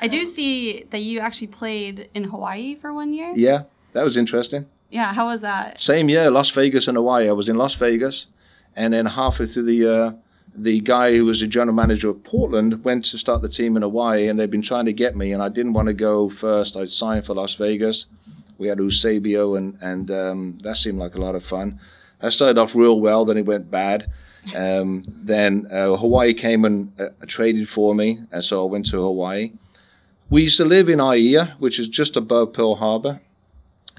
I 0.00 0.08
do 0.08 0.24
see 0.24 0.84
that 0.90 1.00
you 1.00 1.20
actually 1.20 1.46
played 1.48 2.10
in 2.14 2.24
Hawaii 2.24 2.74
for 2.74 2.92
one 2.92 3.12
year. 3.12 3.32
Yeah, 3.34 3.64
that 3.92 4.04
was 4.04 4.16
interesting. 4.16 4.66
Yeah, 4.90 5.12
how 5.12 5.26
was 5.26 5.40
that? 5.40 5.80
Same 5.80 6.08
year, 6.08 6.30
Las 6.30 6.50
Vegas 6.50 6.88
and 6.88 6.96
Hawaii. 6.96 7.28
I 7.28 7.32
was 7.32 7.48
in 7.48 7.56
Las 7.56 7.74
Vegas, 7.74 8.28
and 8.74 8.94
then 8.94 9.06
halfway 9.06 9.46
through 9.46 9.64
the 9.64 9.74
year, 9.74 10.14
the 10.54 10.80
guy 10.80 11.14
who 11.14 11.24
was 11.24 11.40
the 11.40 11.46
general 11.46 11.74
manager 11.74 12.08
of 12.08 12.22
Portland 12.22 12.84
went 12.84 13.04
to 13.06 13.18
start 13.18 13.42
the 13.42 13.48
team 13.48 13.76
in 13.76 13.82
Hawaii, 13.82 14.28
and 14.28 14.38
they've 14.38 14.50
been 14.50 14.62
trying 14.62 14.86
to 14.86 14.92
get 14.92 15.16
me, 15.16 15.32
and 15.32 15.42
I 15.42 15.48
didn't 15.48 15.74
want 15.74 15.88
to 15.88 15.94
go 15.94 16.28
first. 16.28 16.76
I 16.76 16.84
signed 16.86 17.26
for 17.26 17.34
Las 17.34 17.54
Vegas. 17.54 18.06
We 18.58 18.68
had 18.68 18.78
Eusebio, 18.78 19.54
and 19.54 19.76
and 19.80 20.10
um, 20.10 20.58
that 20.62 20.76
seemed 20.76 20.98
like 20.98 21.14
a 21.14 21.20
lot 21.20 21.34
of 21.34 21.44
fun. 21.44 21.78
I 22.22 22.30
started 22.30 22.58
off 22.58 22.74
real 22.74 22.98
well, 23.00 23.24
then 23.24 23.36
it 23.36 23.44
went 23.44 23.70
bad. 23.70 24.10
Um, 24.54 25.02
then 25.06 25.66
uh, 25.70 25.96
Hawaii 25.96 26.32
came 26.32 26.64
and 26.64 26.98
uh, 27.00 27.08
traded 27.26 27.68
for 27.68 27.94
me, 27.94 28.20
and 28.30 28.42
so 28.42 28.66
I 28.66 28.70
went 28.70 28.86
to 28.86 29.02
Hawaii. 29.02 29.52
We 30.30 30.42
used 30.42 30.56
to 30.56 30.64
live 30.64 30.88
in 30.88 30.98
Aiea, 30.98 31.58
which 31.58 31.78
is 31.78 31.88
just 31.88 32.16
above 32.16 32.52
Pearl 32.52 32.76
Harbor, 32.76 33.20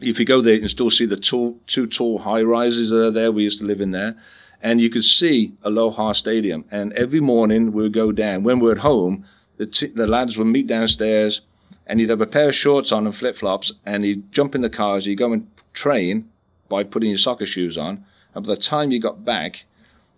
if 0.02 0.20
you 0.20 0.26
go 0.26 0.42
there, 0.42 0.54
you 0.54 0.60
can 0.60 0.70
still 0.70 0.90
see 0.90 1.06
the 1.06 1.18
tall, 1.18 1.60
two 1.68 1.88
tall 1.88 2.20
high 2.20 2.44
rises 2.44 2.92
that 2.92 3.08
are 3.08 3.12
there. 3.12 3.32
We 3.32 3.44
used 3.44 3.60
to 3.60 3.66
live 3.66 3.82
in 3.82 3.92
there. 3.92 4.16
And 4.62 4.82
you 4.82 4.90
could 4.90 5.04
see 5.04 5.54
Aloha 5.64 6.14
Stadium. 6.14 6.66
And 6.72 6.94
every 6.94 7.20
morning 7.20 7.72
we 7.72 7.84
would 7.84 7.94
go 7.94 8.12
down. 8.12 8.44
When 8.44 8.60
we 8.60 8.70
are 8.70 8.74
at 8.74 8.80
home, 8.80 9.26
the, 9.58 9.66
t- 9.66 9.88
the 9.88 10.08
lads 10.08 10.38
would 10.38 10.48
meet 10.48 10.68
downstairs 10.68 11.42
and 11.86 12.00
you'd 12.00 12.10
have 12.10 12.22
a 12.22 12.28
pair 12.28 12.50
of 12.50 12.56
shorts 12.56 12.92
on 12.92 13.06
and 13.06 13.16
flip 13.16 13.36
flops 13.36 13.72
and 13.86 14.06
you'd 14.06 14.32
jump 14.32 14.56
in 14.56 14.62
the 14.62 14.70
cars, 14.70 15.06
you'd 15.06 15.18
go 15.18 15.34
and 15.34 15.48
train 15.74 16.30
by 16.70 16.84
putting 16.84 17.10
your 17.10 17.18
soccer 17.18 17.46
shoes 17.46 17.78
on. 17.78 18.04
And 18.36 18.46
by 18.46 18.56
the 18.56 18.62
time 18.62 18.92
you 18.92 19.00
got 19.00 19.24
back, 19.24 19.66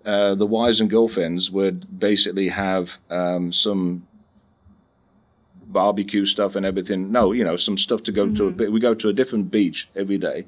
uh, 0.06 0.36
the 0.36 0.48
wives 0.48 0.82
and 0.82 0.90
girlfriends 0.90 1.52
would 1.52 2.00
basically 2.00 2.50
have 2.50 2.98
um, 3.10 3.52
some 3.52 4.08
barbecue 5.72 6.26
stuff 6.26 6.56
and 6.56 6.66
everything. 6.66 7.12
No, 7.12 7.32
you 7.32 7.44
know, 7.44 7.56
some 7.56 7.78
stuff 7.78 8.04
to 8.04 8.12
go 8.12 8.28
to. 8.30 8.44
A, 8.44 8.48
mm-hmm. 8.48 8.58
bit- 8.58 8.72
we 8.72 8.80
go 8.80 8.94
to 8.94 9.10
a 9.10 9.14
different 9.14 9.52
beach 9.52 9.88
every 9.96 10.18
day, 10.18 10.48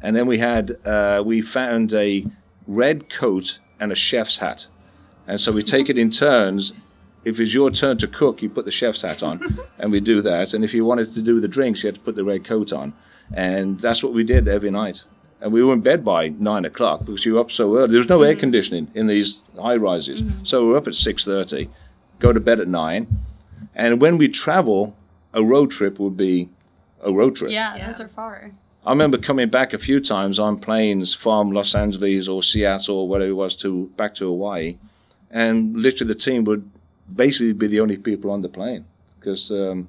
and 0.00 0.16
then 0.16 0.26
we 0.26 0.38
had 0.38 0.76
uh, 0.84 1.22
we 1.24 1.42
found 1.42 1.92
a 1.92 2.26
red 2.66 3.10
coat 3.10 3.58
and 3.80 3.92
a 3.92 3.96
chef's 3.96 4.38
hat, 4.38 4.66
and 5.26 5.40
so 5.40 5.52
we 5.52 5.62
take 5.62 5.88
it 5.88 5.98
in 5.98 6.10
turns. 6.26 6.72
If 7.24 7.38
it's 7.40 7.52
your 7.52 7.70
turn 7.70 7.98
to 7.98 8.06
cook, 8.06 8.40
you 8.40 8.48
put 8.48 8.64
the 8.64 8.70
chef's 8.70 9.02
hat 9.02 9.22
on, 9.22 9.58
and 9.78 9.90
we 9.90 10.00
do 10.00 10.22
that. 10.22 10.54
And 10.54 10.64
if 10.64 10.72
you 10.72 10.84
wanted 10.84 11.12
to 11.14 11.22
do 11.22 11.40
the 11.40 11.48
drinks, 11.48 11.82
you 11.82 11.88
had 11.88 11.96
to 11.96 12.00
put 12.00 12.14
the 12.14 12.24
red 12.24 12.44
coat 12.44 12.72
on, 12.72 12.94
and 13.32 13.80
that's 13.80 14.02
what 14.02 14.12
we 14.12 14.24
did 14.24 14.48
every 14.48 14.70
night. 14.70 15.04
And 15.40 15.52
we 15.52 15.62
were 15.62 15.72
in 15.72 15.82
bed 15.82 16.04
by 16.04 16.30
nine 16.30 16.64
o'clock 16.64 17.04
because 17.04 17.24
you 17.24 17.34
were 17.34 17.40
up 17.40 17.52
so 17.52 17.76
early. 17.76 17.88
There 17.88 17.98
was 17.98 18.08
no 18.08 18.22
air 18.22 18.32
mm-hmm. 18.32 18.40
conditioning 18.40 18.90
in 18.94 19.06
these 19.06 19.42
high 19.60 19.76
rises, 19.76 20.22
mm-hmm. 20.22 20.44
so 20.44 20.64
we 20.64 20.72
we're 20.72 20.78
up 20.78 20.88
at 20.88 20.94
six 20.94 21.24
thirty, 21.24 21.68
go 22.18 22.32
to 22.32 22.40
bed 22.40 22.60
at 22.60 22.68
nine, 22.68 23.06
and 23.74 24.00
when 24.00 24.18
we 24.18 24.28
travel, 24.28 24.94
a 25.34 25.42
road 25.42 25.70
trip 25.70 25.98
would 25.98 26.16
be 26.16 26.48
a 27.02 27.12
road 27.12 27.36
trip. 27.36 27.50
Yeah, 27.50 27.76
Yeah. 27.76 27.86
those 27.86 28.00
are 28.00 28.08
far. 28.08 28.52
I 28.86 28.90
remember 28.90 29.18
coming 29.18 29.48
back 29.50 29.72
a 29.74 29.78
few 29.78 30.00
times 30.00 30.38
on 30.38 30.58
planes 30.58 31.12
from 31.14 31.50
Los 31.52 31.74
Angeles 31.74 32.26
or 32.28 32.42
Seattle 32.42 32.98
or 33.00 33.08
whatever 33.08 33.30
it 33.30 33.34
was 33.34 33.54
to 33.56 33.90
back 33.96 34.14
to 34.16 34.24
Hawaii, 34.26 34.78
and 35.30 35.76
literally 35.76 36.12
the 36.14 36.18
team 36.18 36.44
would 36.44 36.70
basically 37.14 37.52
be 37.52 37.66
the 37.66 37.80
only 37.80 37.96
people 37.98 38.30
on 38.30 38.40
the 38.42 38.48
plane 38.48 38.84
because 39.18 39.50
um, 39.50 39.88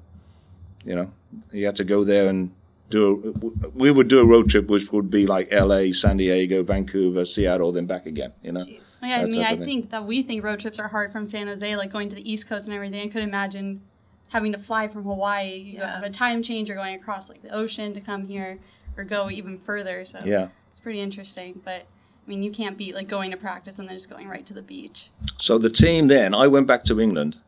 you 0.84 0.94
know 0.94 1.10
you 1.52 1.64
had 1.66 1.76
to 1.76 1.84
go 1.84 2.04
there 2.04 2.28
and 2.28 2.50
do. 2.90 3.34
A, 3.62 3.68
we 3.68 3.90
would 3.90 4.08
do 4.08 4.20
a 4.20 4.26
road 4.26 4.50
trip 4.50 4.68
which 4.68 4.92
would 4.92 5.10
be 5.10 5.26
like 5.26 5.48
L.A., 5.52 5.92
San 5.92 6.16
Diego, 6.18 6.62
Vancouver, 6.62 7.24
Seattle, 7.24 7.72
then 7.72 7.86
back 7.86 8.06
again. 8.06 8.32
You 8.42 8.52
know. 8.52 8.60
Jeez. 8.64 8.96
Yeah, 9.02 9.18
I 9.18 9.20
That 9.22 9.30
mean, 9.30 9.40
I 9.42 9.52
of 9.52 9.58
thing. 9.58 9.66
think 9.66 9.90
that 9.90 10.06
we 10.06 10.22
think 10.22 10.44
road 10.44 10.60
trips 10.60 10.78
are 10.78 10.88
hard 10.88 11.12
from 11.12 11.26
San 11.26 11.46
Jose, 11.46 11.76
like 11.76 11.90
going 11.90 12.08
to 12.10 12.16
the 12.16 12.30
East 12.30 12.48
Coast 12.48 12.66
and 12.66 12.74
everything. 12.74 13.00
I 13.08 13.08
could 13.12 13.22
imagine 13.22 13.80
having 14.28 14.52
to 14.52 14.58
fly 14.58 14.88
from 14.88 15.04
Hawaii. 15.04 15.56
You 15.56 15.78
Yeah. 15.78 15.94
have 15.94 16.04
a 16.04 16.10
time 16.10 16.42
change. 16.42 16.68
You're 16.68 16.76
going 16.76 16.94
across 16.94 17.28
like 17.28 17.42
the 17.42 17.50
ocean 17.54 17.94
to 17.94 18.00
come 18.00 18.26
here 18.26 18.58
or 18.96 19.04
go 19.04 19.30
even 19.30 19.58
further. 19.58 20.04
So 20.04 20.18
Yeah. 20.24 20.48
it's 20.70 20.80
pretty 20.80 21.00
interesting. 21.00 21.60
But 21.64 21.82
I 22.26 22.28
mean, 22.28 22.42
you 22.42 22.50
can't 22.52 22.76
beat 22.76 22.94
like 22.94 23.08
going 23.08 23.30
to 23.30 23.36
practice 23.36 23.78
and 23.78 23.88
then 23.88 23.96
just 23.96 24.10
going 24.10 24.28
right 24.28 24.44
to 24.46 24.54
the 24.54 24.62
beach. 24.62 25.10
So 25.38 25.58
the 25.58 25.70
team 25.70 26.08
then, 26.08 26.34
I 26.34 26.46
went 26.46 26.66
back 26.68 26.84
to 26.84 27.00
England, 27.00 27.38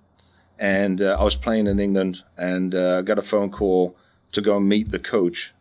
and 0.59 1.01
uh, 1.03 1.17
I 1.21 1.23
was 1.25 1.37
playing 1.37 1.67
in 1.67 1.79
England, 1.79 2.25
and 2.37 2.75
uh, 2.75 3.03
got 3.03 3.19
a 3.19 3.23
phone 3.23 3.51
call 3.51 3.95
to 4.33 4.41
go 4.41 4.57
and 4.57 4.69
meet 4.69 4.91
the 4.91 4.99
coach 4.99 5.53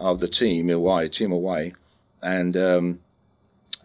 of 0.00 0.20
the 0.20 0.28
team 0.28 0.68
in 0.68 0.74
Hawaii, 0.74 1.08
Team 1.08 1.30
Hawaii, 1.30 1.72
and 2.22 2.56
um, 2.56 3.00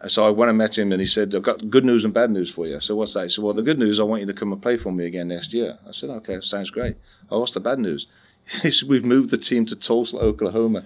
so 0.06 0.26
I 0.26 0.30
went 0.30 0.48
and 0.48 0.58
met 0.58 0.78
him, 0.78 0.92
and 0.92 1.00
he 1.00 1.06
said, 1.06 1.34
"I've 1.34 1.42
got 1.42 1.70
good 1.70 1.84
news 1.84 2.04
and 2.04 2.14
bad 2.14 2.30
news 2.30 2.50
for 2.50 2.66
you." 2.66 2.78
So 2.80 2.94
"What's 2.96 3.14
that?" 3.14 3.24
He 3.24 3.28
said, 3.30 3.42
"Well, 3.44 3.54
the 3.54 3.62
good 3.62 3.78
news, 3.78 3.98
I 3.98 4.04
want 4.04 4.20
you 4.20 4.26
to 4.26 4.32
come 4.34 4.52
and 4.52 4.60
play 4.62 4.76
for 4.76 4.92
me 4.92 5.06
again 5.06 5.28
next 5.28 5.52
year." 5.52 5.78
I 5.86 5.92
said, 5.92 6.10
"Okay, 6.10 6.40
sounds 6.40 6.70
great." 6.70 6.96
Oh, 7.30 7.40
what's 7.40 7.52
the 7.52 7.60
bad 7.60 7.78
news? 7.78 8.06
He 8.62 8.70
said, 8.70 8.88
"We've 8.88 9.04
moved 9.04 9.30
the 9.30 9.36
team 9.38 9.66
to 9.66 9.76
Tulsa, 9.76 10.16
Oklahoma." 10.16 10.84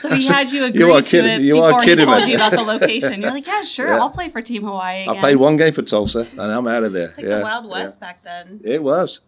So 0.00 0.14
he 0.14 0.24
had 0.28 0.52
you 0.52 0.64
agree 0.64 0.78
You 0.80 0.92
are 0.92 1.02
to 1.02 1.10
kidding- 1.10 1.30
it 1.30 1.40
you 1.40 1.58
are 1.60 1.70
before 1.70 1.82
he 1.82 1.96
told 1.96 2.20
me. 2.24 2.30
you 2.30 2.36
about 2.36 2.52
the 2.52 2.62
location. 2.62 3.20
You're 3.20 3.32
like, 3.32 3.46
yeah, 3.48 3.62
sure, 3.64 3.88
Yeah. 3.88 3.98
I'll 3.98 4.10
play 4.10 4.28
for 4.30 4.40
Team 4.40 4.62
Hawaii 4.62 5.02
again. 5.02 5.16
I 5.16 5.20
played 5.20 5.36
one 5.36 5.56
game 5.56 5.72
for 5.72 5.82
Tulsa, 5.82 6.20
and 6.32 6.40
I'm 6.40 6.68
out 6.68 6.84
of 6.84 6.92
there. 6.92 7.08
It's 7.08 7.16
like 7.16 7.26
yeah, 7.26 7.38
the 7.38 7.42
Wild 7.42 7.64
yeah. 7.64 7.70
West 7.72 7.98
back 7.98 8.22
then. 8.22 8.60
It 8.62 8.80
was. 8.80 9.20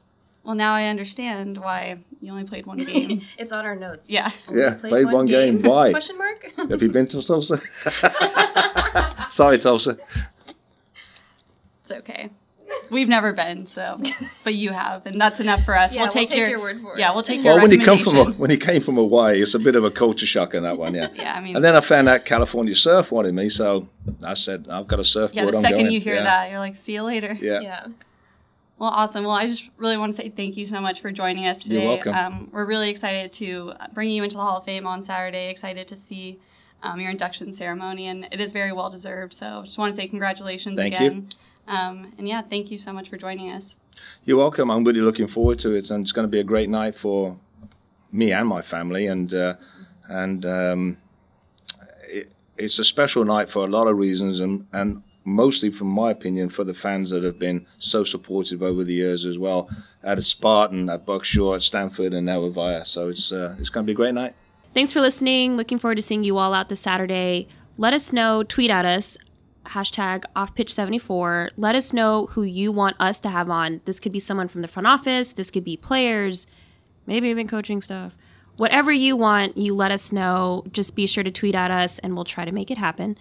Well, 0.45 0.55
now 0.55 0.73
I 0.75 0.87
understand 0.87 1.59
why 1.59 1.99
you 2.21 2.33
only 2.33 2.45
played 2.45 2.67
one 2.67 2.79
game. 2.93 3.23
It's 3.39 3.53
on 3.53 3.65
our 3.67 3.77
notes. 3.77 4.11
yeah. 4.11 4.31
Only 4.49 4.63
Yeah, 4.63 4.75
played 4.81 5.11
one 5.13 5.27
game. 5.27 5.63
Why? 5.63 5.91
Question 5.91 6.19
mark? 6.19 6.53
Have 6.57 6.83
you 6.83 6.89
been 6.89 7.07
to 7.09 7.23
Tulsa? 7.23 7.57
Sorry, 9.31 9.59
Tulsa. 9.59 9.99
It's 11.83 11.91
okay. 11.93 12.31
We've 12.89 13.09
never 13.09 13.33
been, 13.33 13.67
so 13.67 14.01
but 14.43 14.55
you 14.55 14.71
have, 14.71 15.07
and 15.07 15.21
that's 15.21 15.39
enough 15.41 15.65
for 15.65 15.77
us. 15.77 15.95
Yeah, 15.95 16.03
we'll 16.03 16.11
take, 16.11 16.35
your, 16.35 16.49
your 16.49 16.61
word 16.61 16.81
for 16.81 16.95
it. 16.95 17.01
Yeah, 17.01 17.13
we'll 17.13 17.23
take 17.23 17.43
your 17.43 17.55
Well, 17.55 17.63
when 17.63 17.71
he 17.71 17.79
come 17.79 17.99
from 17.99 18.15
recommendation. 18.15 18.41
when 18.41 18.51
he 18.51 18.57
came 18.57 18.81
from 18.81 18.95
Hawaii, 18.97 19.41
it's 19.43 19.55
a 19.55 19.59
bit 19.61 19.77
of 19.77 19.85
a 19.85 19.91
culture 19.91 20.27
shock 20.27 20.55
in 20.55 20.63
that 20.65 20.77
one, 20.79 20.95
yeah. 20.95 21.09
Yeah, 21.15 21.35
I 21.35 21.41
mean, 21.41 21.55
And 21.57 21.65
then 21.65 21.77
I 21.77 21.81
found 21.81 22.09
out 22.09 22.25
California 22.25 22.75
Surf 22.75 23.13
wanted 23.13 23.35
me, 23.35 23.49
so 23.49 23.89
I 24.25 24.35
said 24.35 24.67
I've 24.71 24.87
got 24.89 24.99
a 24.99 25.05
surfboard. 25.05 25.37
yeah, 25.37 25.51
the 25.51 25.57
I'm 25.57 25.63
second 25.63 25.79
going. 25.79 25.91
you 25.93 26.01
hear 26.01 26.17
yeah. 26.17 26.23
that, 26.25 26.51
you're 26.51 26.59
like, 26.59 26.75
see 26.77 26.95
you 26.95 27.03
later. 27.03 27.37
Yeah. 27.41 27.61
yeah. 27.61 27.87
Well, 28.81 28.93
awesome. 28.93 29.25
Well, 29.25 29.35
I 29.35 29.47
just 29.47 29.69
really 29.77 29.99
want 29.99 30.15
to 30.15 30.17
say 30.17 30.31
thank 30.31 30.57
you 30.57 30.67
so 30.67 30.81
much 30.81 31.03
for 31.03 31.13
joining 31.13 31.47
us 31.47 31.63
today. 31.63 31.83
You're 31.83 31.89
welcome. 31.89 32.15
Um, 32.15 32.49
we're 32.51 32.65
really 32.65 32.89
excited 32.89 33.31
to 33.33 33.75
bring 33.93 34.09
you 34.09 34.25
into 34.25 34.39
the 34.39 34.43
Hall 34.43 34.57
of 34.57 34.65
Fame 34.65 34.87
on 34.87 35.03
Saturday. 35.03 35.51
Excited 35.51 35.87
to 35.89 35.97
see 35.97 36.41
um, 36.83 36.99
your 36.99 37.11
induction 37.11 37.53
ceremony, 37.53 38.07
and 38.07 38.27
it 38.33 38.41
is 38.41 38.53
very 38.53 38.73
well 38.73 38.89
deserved. 38.89 39.35
So, 39.35 39.61
just 39.67 39.77
want 39.77 39.93
to 39.93 39.97
say 40.01 40.09
congratulations 40.09 40.79
Thank 40.79 40.99
you. 40.99 41.07
again. 41.07 41.29
Um, 41.69 42.15
and 42.17 42.27
yeah, 42.27 42.41
thank 42.41 42.71
you 42.71 42.79
so 42.79 42.91
much 42.91 43.11
for 43.11 43.19
joining 43.19 43.51
us. 43.51 43.77
You're 44.25 44.39
welcome. 44.39 44.71
I'm 44.71 44.83
really 44.83 45.03
looking 45.03 45.27
forward 45.27 45.59
to 45.59 45.75
it, 45.75 45.91
and 45.91 46.03
it's 46.03 46.13
going 46.13 46.27
to 46.27 46.31
be 46.31 46.41
a 46.41 46.45
great 46.45 46.71
night 46.71 46.95
for 46.95 47.37
me 48.11 48.33
and 48.33 48.49
my 48.49 48.63
family. 48.63 49.07
And 49.07 49.35
uh, 49.35 49.57
and 50.09 50.47
um, 50.47 50.97
it, 52.09 52.33
it's 52.57 52.79
a 52.79 52.85
special 52.85 53.27
night 53.27 53.51
for 53.51 53.63
a 53.63 53.69
lot 53.69 53.89
of 53.89 53.99
reasons, 53.99 54.41
and 54.41 54.67
and 54.73 55.03
mostly, 55.25 55.71
from 55.71 55.89
my 55.89 56.11
opinion, 56.11 56.49
for 56.49 56.65
the 56.65 56.75
fans 56.75 57.11
that 57.11 57.23
have 57.23 57.39
been 57.39 57.67
so 57.79 58.05
supportive 58.05 58.63
over 58.63 58.85
the 58.85 58.95
years 58.95 59.25
as 59.25 59.39
well. 59.39 59.69
At 60.03 60.19
a 60.19 60.23
Spartan, 60.23 60.89
at 60.89 61.05
Buck 61.05 61.25
Shaw, 61.25 61.55
at 61.55 61.63
Stanford, 61.63 62.15
and 62.15 62.27
now 62.27 62.45
at 62.45 62.53
Avaya. 62.53 62.87
So 62.87 63.09
it's 63.09 63.33
uh, 63.33 63.57
it's 63.59 63.69
going 63.69 63.85
to 63.85 63.87
be 63.87 63.93
a 63.93 63.97
great 63.97 64.15
night. 64.15 64.35
Thanks 64.73 64.93
for 64.93 65.01
listening. 65.01 65.57
Looking 65.57 65.79
forward 65.79 65.97
to 65.97 66.03
seeing 66.03 66.25
you 66.25 66.39
all 66.39 66.55
out 66.55 66.69
this 66.69 66.81
Saturday. 66.81 67.49
Let 67.77 67.93
us 67.93 68.13
know, 68.13 68.43
tweet 68.43 68.71
at 68.71 68.85
us, 68.85 69.17
hashtag 69.67 70.25
offpitch74. 70.37 71.51
Let 71.57 71.75
us 71.75 71.93
know 71.93 72.27
who 72.27 72.43
you 72.43 72.71
want 72.71 72.97
us 73.01 73.21
to 73.21 73.29
have 73.31 73.51
on. 73.51 73.81
This 73.85 73.99
could 73.99 74.13
be 74.13 74.21
someone 74.21 74.49
from 74.49 74.63
the 74.63 74.69
front 74.69 74.87
office, 74.87 75.33
this 75.33 75.51
could 75.51 75.65
be 75.65 75.77
players, 75.77 76.47
maybe 77.07 77.29
even 77.29 77.49
coaching 77.49 77.83
stuff. 77.83 78.17
Whatever 78.57 78.93
you 78.93 79.17
want, 79.17 79.57
you 79.57 79.75
let 79.75 79.91
us 79.91 80.13
know. 80.13 80.65
Just 80.71 80.95
be 80.95 81.07
sure 81.07 81.25
to 81.25 81.31
tweet 81.31 81.55
at 81.55 81.71
us 81.71 81.99
and 82.01 82.15
we'll 82.15 82.25
try 82.25 82.45
to 82.45 82.53
make 82.53 82.71
it 82.71 82.77
happen. 82.77 83.17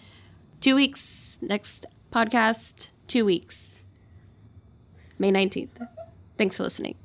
Two 0.61 0.75
weeks, 0.75 1.39
next 1.41 1.85
podcast, 2.11 2.89
two 3.07 3.23
weeks. 3.23 3.83
May 5.17 5.31
19th. 5.31 5.87
Thanks 6.37 6.57
for 6.57 6.63
listening. 6.63 6.95